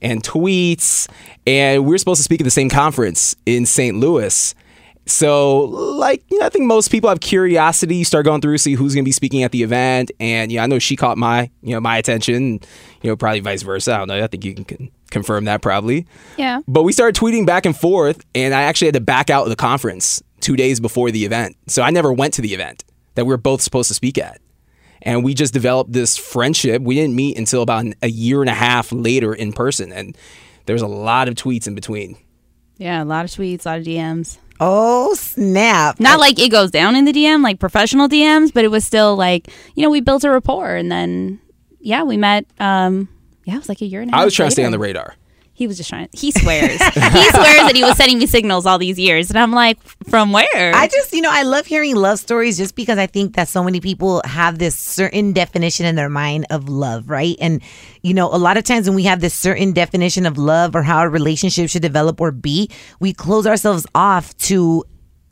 [0.03, 1.09] and tweets,
[1.47, 3.97] and we're supposed to speak at the same conference in St.
[3.97, 4.53] Louis.
[5.05, 7.97] So, like, you know, I think most people have curiosity.
[7.97, 10.63] You start going through, see who's going to be speaking at the event, and yeah,
[10.63, 12.59] I know she caught my, you know, my attention.
[13.01, 13.95] You know, probably vice versa.
[13.95, 14.23] I don't know.
[14.23, 16.07] I think you can con- confirm that probably.
[16.37, 16.61] Yeah.
[16.67, 19.49] But we started tweeting back and forth, and I actually had to back out of
[19.49, 21.57] the conference two days before the event.
[21.67, 22.85] So I never went to the event
[23.15, 24.39] that we were both supposed to speak at.
[25.03, 26.81] And we just developed this friendship.
[26.81, 29.91] We didn't meet until about an- a year and a half later in person.
[29.91, 30.17] And
[30.65, 32.15] there was a lot of tweets in between.
[32.77, 34.37] Yeah, a lot of tweets, a lot of DMs.
[34.59, 35.99] Oh snap!
[35.99, 39.15] Not like it goes down in the DM, like professional DMs, but it was still
[39.15, 41.39] like you know we built a rapport, and then
[41.79, 42.45] yeah, we met.
[42.59, 43.09] Um,
[43.45, 44.21] yeah, it was like a year and a half.
[44.21, 45.15] I was trying to stay on the radar.
[45.55, 46.09] He was just trying.
[46.11, 46.71] He swears.
[46.71, 49.77] he swears that he was sending me signals all these years, and I'm like,
[50.09, 50.73] from where?
[50.73, 53.63] I just, you know, I love hearing love stories just because I think that so
[53.63, 57.35] many people have this certain definition in their mind of love, right?
[57.39, 57.61] And,
[58.01, 60.81] you know, a lot of times when we have this certain definition of love or
[60.81, 64.83] how a relationship should develop or be, we close ourselves off to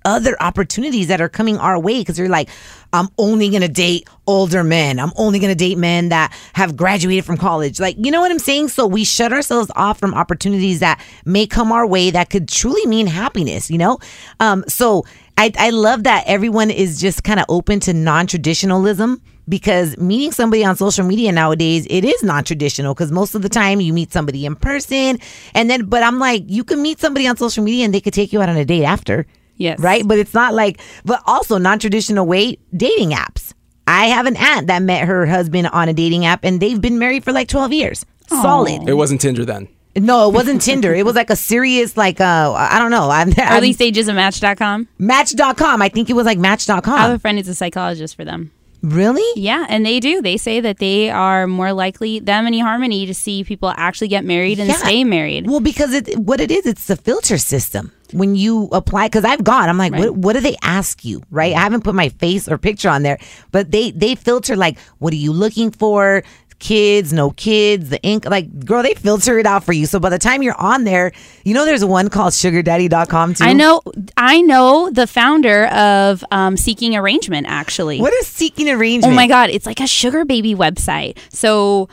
[0.06, 2.50] other opportunities that are coming our way because you're like,
[2.94, 5.00] I'm only gonna date older men.
[5.00, 7.80] I'm only gonna date men that have graduated from college.
[7.80, 8.70] Like, you know what I'm saying?
[8.70, 12.86] So we shut ourselves off from opportunities that may come our way that could truly
[12.86, 14.00] mean happiness, you know?
[14.40, 15.06] Um, so
[15.38, 20.32] I, I love that everyone is just kind of open to non traditionalism because meeting
[20.32, 24.12] somebody on social media nowadays it is non-traditional because most of the time you meet
[24.12, 25.18] somebody in person
[25.54, 28.14] and then but i'm like you can meet somebody on social media and they could
[28.14, 29.26] take you out on a date after
[29.58, 29.80] Yes.
[29.80, 33.54] right but it's not like but also non-traditional way dating apps
[33.88, 36.98] i have an aunt that met her husband on a dating app and they've been
[36.98, 39.68] married for like 12 years solid It wasn't Tinder then.
[39.96, 43.38] no it wasn't tinder it was like a serious like uh i don't know i've
[43.38, 44.88] Early stages of Match.com.
[44.98, 48.24] match.com i think it was like match.com I have a friend who's a psychologist for
[48.26, 48.52] them.
[48.84, 49.22] Really?
[49.40, 50.24] Yeah, and they do.
[50.24, 54.26] They say that they are more likely, them and eHarmony, to see people actually get
[54.26, 54.76] married and Yeah.
[54.78, 55.48] stay married.
[55.48, 57.92] Well, because it what it is, it's the filter system.
[58.14, 61.54] When you apply, because I've gone, I'm like, what, what do they ask you, right?
[61.56, 63.18] I haven't put my face or picture on there,
[63.52, 66.24] but they they filter like, what are you looking for?
[66.60, 69.88] Kids, no kids, the ink, like, girl, they filter it out for you.
[69.88, 71.12] So by the time you're on there,
[71.44, 73.44] you know, there's one called SugarDaddy.com too.
[73.44, 73.82] I know,
[74.16, 77.48] I know the founder of um, Seeking Arrangement.
[77.50, 79.12] Actually, What is Seeking Arrangement?
[79.12, 81.18] Oh my god, it's like a sugar baby website.
[81.30, 81.90] So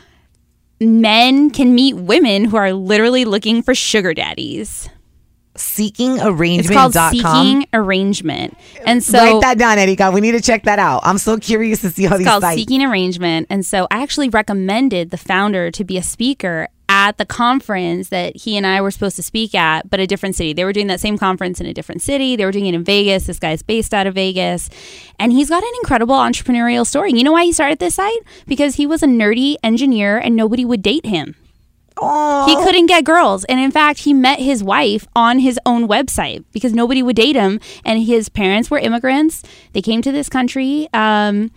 [0.81, 4.89] men can meet women who are literally looking for sugar daddies.
[5.59, 8.56] Seeking It's called Seeking Arrangement,
[8.86, 10.11] and so Write that down, Erika.
[10.11, 11.00] We need to check that out.
[11.04, 12.59] I'm so curious to see how It's these called sites.
[12.59, 13.46] Seeking Arrangement.
[13.50, 18.34] And so I actually recommended the founder to be a speaker at the conference that
[18.34, 20.52] he and I were supposed to speak at, but a different city.
[20.52, 22.34] They were doing that same conference in a different city.
[22.34, 23.26] They were doing it in Vegas.
[23.26, 24.70] This guy's based out of Vegas.
[25.18, 27.12] And he's got an incredible entrepreneurial story.
[27.12, 28.20] You know why he started this site?
[28.46, 31.34] Because he was a nerdy engineer and nobody would date him.
[32.46, 33.44] He couldn't get girls.
[33.44, 37.36] And in fact, he met his wife on his own website because nobody would date
[37.36, 37.61] him.
[37.84, 39.42] And his parents were immigrants.
[39.72, 40.88] They came to this country.
[40.92, 41.51] Um,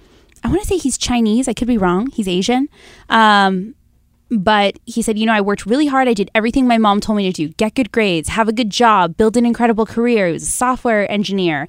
[0.44, 1.48] I want to say he's Chinese.
[1.48, 2.08] I could be wrong.
[2.12, 2.70] He's Asian.
[3.10, 3.76] Um,
[4.32, 6.08] but he said, you know, I worked really hard.
[6.08, 8.70] I did everything my mom told me to do get good grades, have a good
[8.70, 10.28] job, build an incredible career.
[10.28, 11.68] He was a software engineer.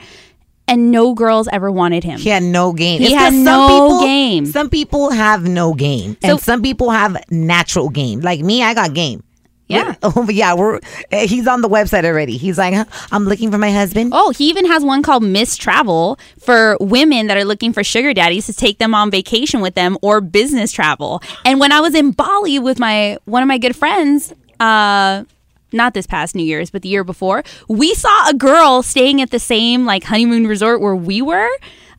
[0.73, 2.19] And no girls ever wanted him.
[2.19, 3.01] He had no game.
[3.01, 4.47] He It's had no people, game.
[4.47, 8.21] Some people have no game, So- and some people have natural game.
[8.21, 9.23] Like me, I got game.
[9.69, 9.95] Yeah.
[10.03, 10.55] Oh, yeah.
[10.55, 10.81] We're
[11.11, 12.37] eh, he's on the website already.
[12.37, 12.75] He's like,
[13.11, 14.13] I'm looking for my husband.
[14.15, 18.13] Oh, he even has one called Miss Travel for women that are looking for sugar
[18.13, 21.23] daddies to take them on vacation with them or business travel.
[21.45, 25.25] And when I was in Bali with my one of my good friends, uh
[25.73, 29.31] not this past New Year's, but the year before, we saw a girl staying at
[29.31, 31.51] the same like honeymoon resort where we were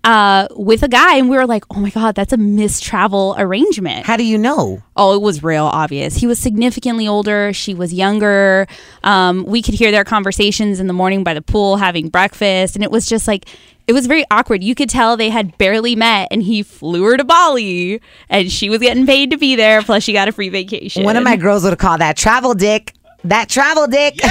[0.04, 3.36] uh, with a guy, and we were like, "Oh my god, that's a Miss Travel
[3.38, 4.84] arrangement." How do you know?
[4.98, 6.16] Oh, it was real obvious.
[6.16, 7.54] He was significantly older.
[7.54, 8.68] She was younger.
[9.04, 12.84] Um, we could hear their conversations in the morning by the pool having breakfast, and
[12.84, 13.48] it was just like
[13.88, 14.62] it was very awkward.
[14.62, 18.70] You could tell they had barely met, and he flew her to Bali, and she
[18.70, 19.82] was getting paid to be there.
[19.84, 21.06] Plus, she got a free vacation.
[21.06, 22.94] One of my girls would call that travel dick.
[23.26, 24.20] That travel dick.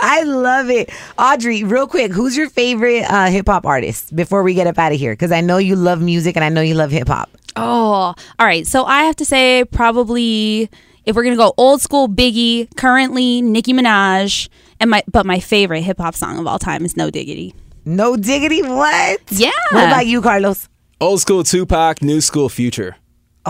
[0.00, 0.90] I love it.
[1.18, 4.92] Audrey, real quick, who's your favorite uh, hip hop artist before we get up out
[4.92, 5.12] of here?
[5.12, 7.30] Because I know you love music and I know you love hip hop.
[7.56, 8.66] Oh, all right.
[8.66, 10.68] So I have to say, probably
[11.04, 12.68] if we're gonna go old school, Biggie.
[12.76, 14.48] Currently, Nicki Minaj,
[14.78, 17.54] and my but my favorite hip hop song of all time is No Diggity.
[17.84, 19.20] No diggity, what?
[19.30, 19.50] Yeah.
[19.70, 20.68] What about you, Carlos?
[21.00, 22.96] Old school Tupac, new school Future.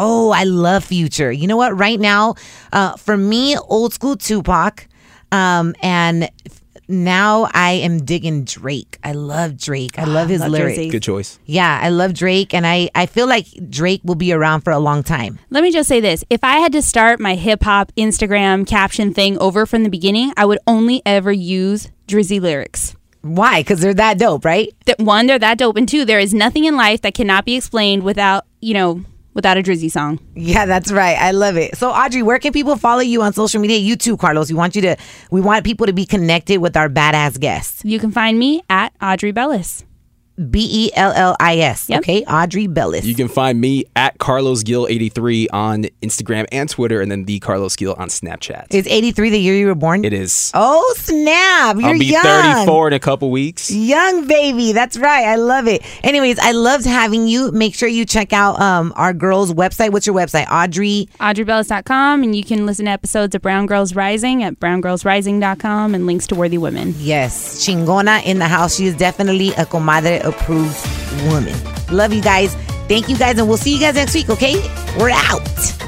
[0.01, 1.33] Oh, I love Future.
[1.33, 1.77] You know what?
[1.77, 2.37] Right now,
[2.73, 4.87] uh, for me, old school Tupac,
[5.33, 6.31] um, and
[6.87, 8.99] now I am digging Drake.
[9.03, 9.99] I love Drake.
[9.99, 10.79] I love his love lyrics.
[10.79, 10.91] Drizzy.
[10.93, 11.41] Good choice.
[11.47, 14.79] Yeah, I love Drake, and I I feel like Drake will be around for a
[14.79, 15.41] long time.
[15.51, 19.13] Let me just say this: if I had to start my hip hop Instagram caption
[19.13, 22.95] thing over from the beginning, I would only ever use Drizzy lyrics.
[23.23, 23.63] Why?
[23.63, 24.73] Because they're that dope, right?
[24.87, 27.57] That one, they're that dope, and two, there is nothing in life that cannot be
[27.57, 29.05] explained without you know
[29.39, 30.19] without a Drizzy song.
[30.35, 31.17] Yeah, that's right.
[31.17, 31.77] I love it.
[31.77, 33.79] So, Audrey, where can people follow you on social media?
[33.79, 34.51] You too, Carlos.
[34.51, 34.97] We want you to.
[35.31, 37.85] We want people to be connected with our badass guests.
[37.85, 39.85] You can find me at Audrey Bellis.
[40.51, 41.91] B E L L I S.
[41.91, 43.05] Okay, Audrey Bellis.
[43.05, 47.39] You can find me at Carlos Gil 83 on Instagram and Twitter, and then the
[47.41, 48.67] Carlos Gil on Snapchat.
[48.73, 50.05] Is 83 the year you were born?
[50.05, 50.51] It is.
[50.55, 51.77] Oh, snap.
[51.77, 52.23] You're I'll be young.
[52.23, 53.71] 34 in a couple weeks.
[53.71, 54.73] Young baby.
[54.73, 55.25] That's right.
[55.25, 55.83] I love it.
[56.05, 57.51] Anyways, I loved having you.
[57.53, 59.93] Make sure you check out um, our girls' website.
[59.93, 60.47] What's your website?
[60.51, 61.09] Audrey.
[61.21, 66.27] AudreyBellis.com, and you can listen to episodes of Brown Girls Rising at browngirlsrising.com and links
[66.29, 66.95] to Worthy Women.
[66.99, 68.77] Yes, Chingona in the house.
[68.77, 70.77] She is definitely a comadre approved
[71.27, 71.57] woman.
[71.91, 72.55] Love you guys.
[72.89, 74.55] Thank you guys, and we'll see you guys next week, okay?
[74.99, 75.88] We're out.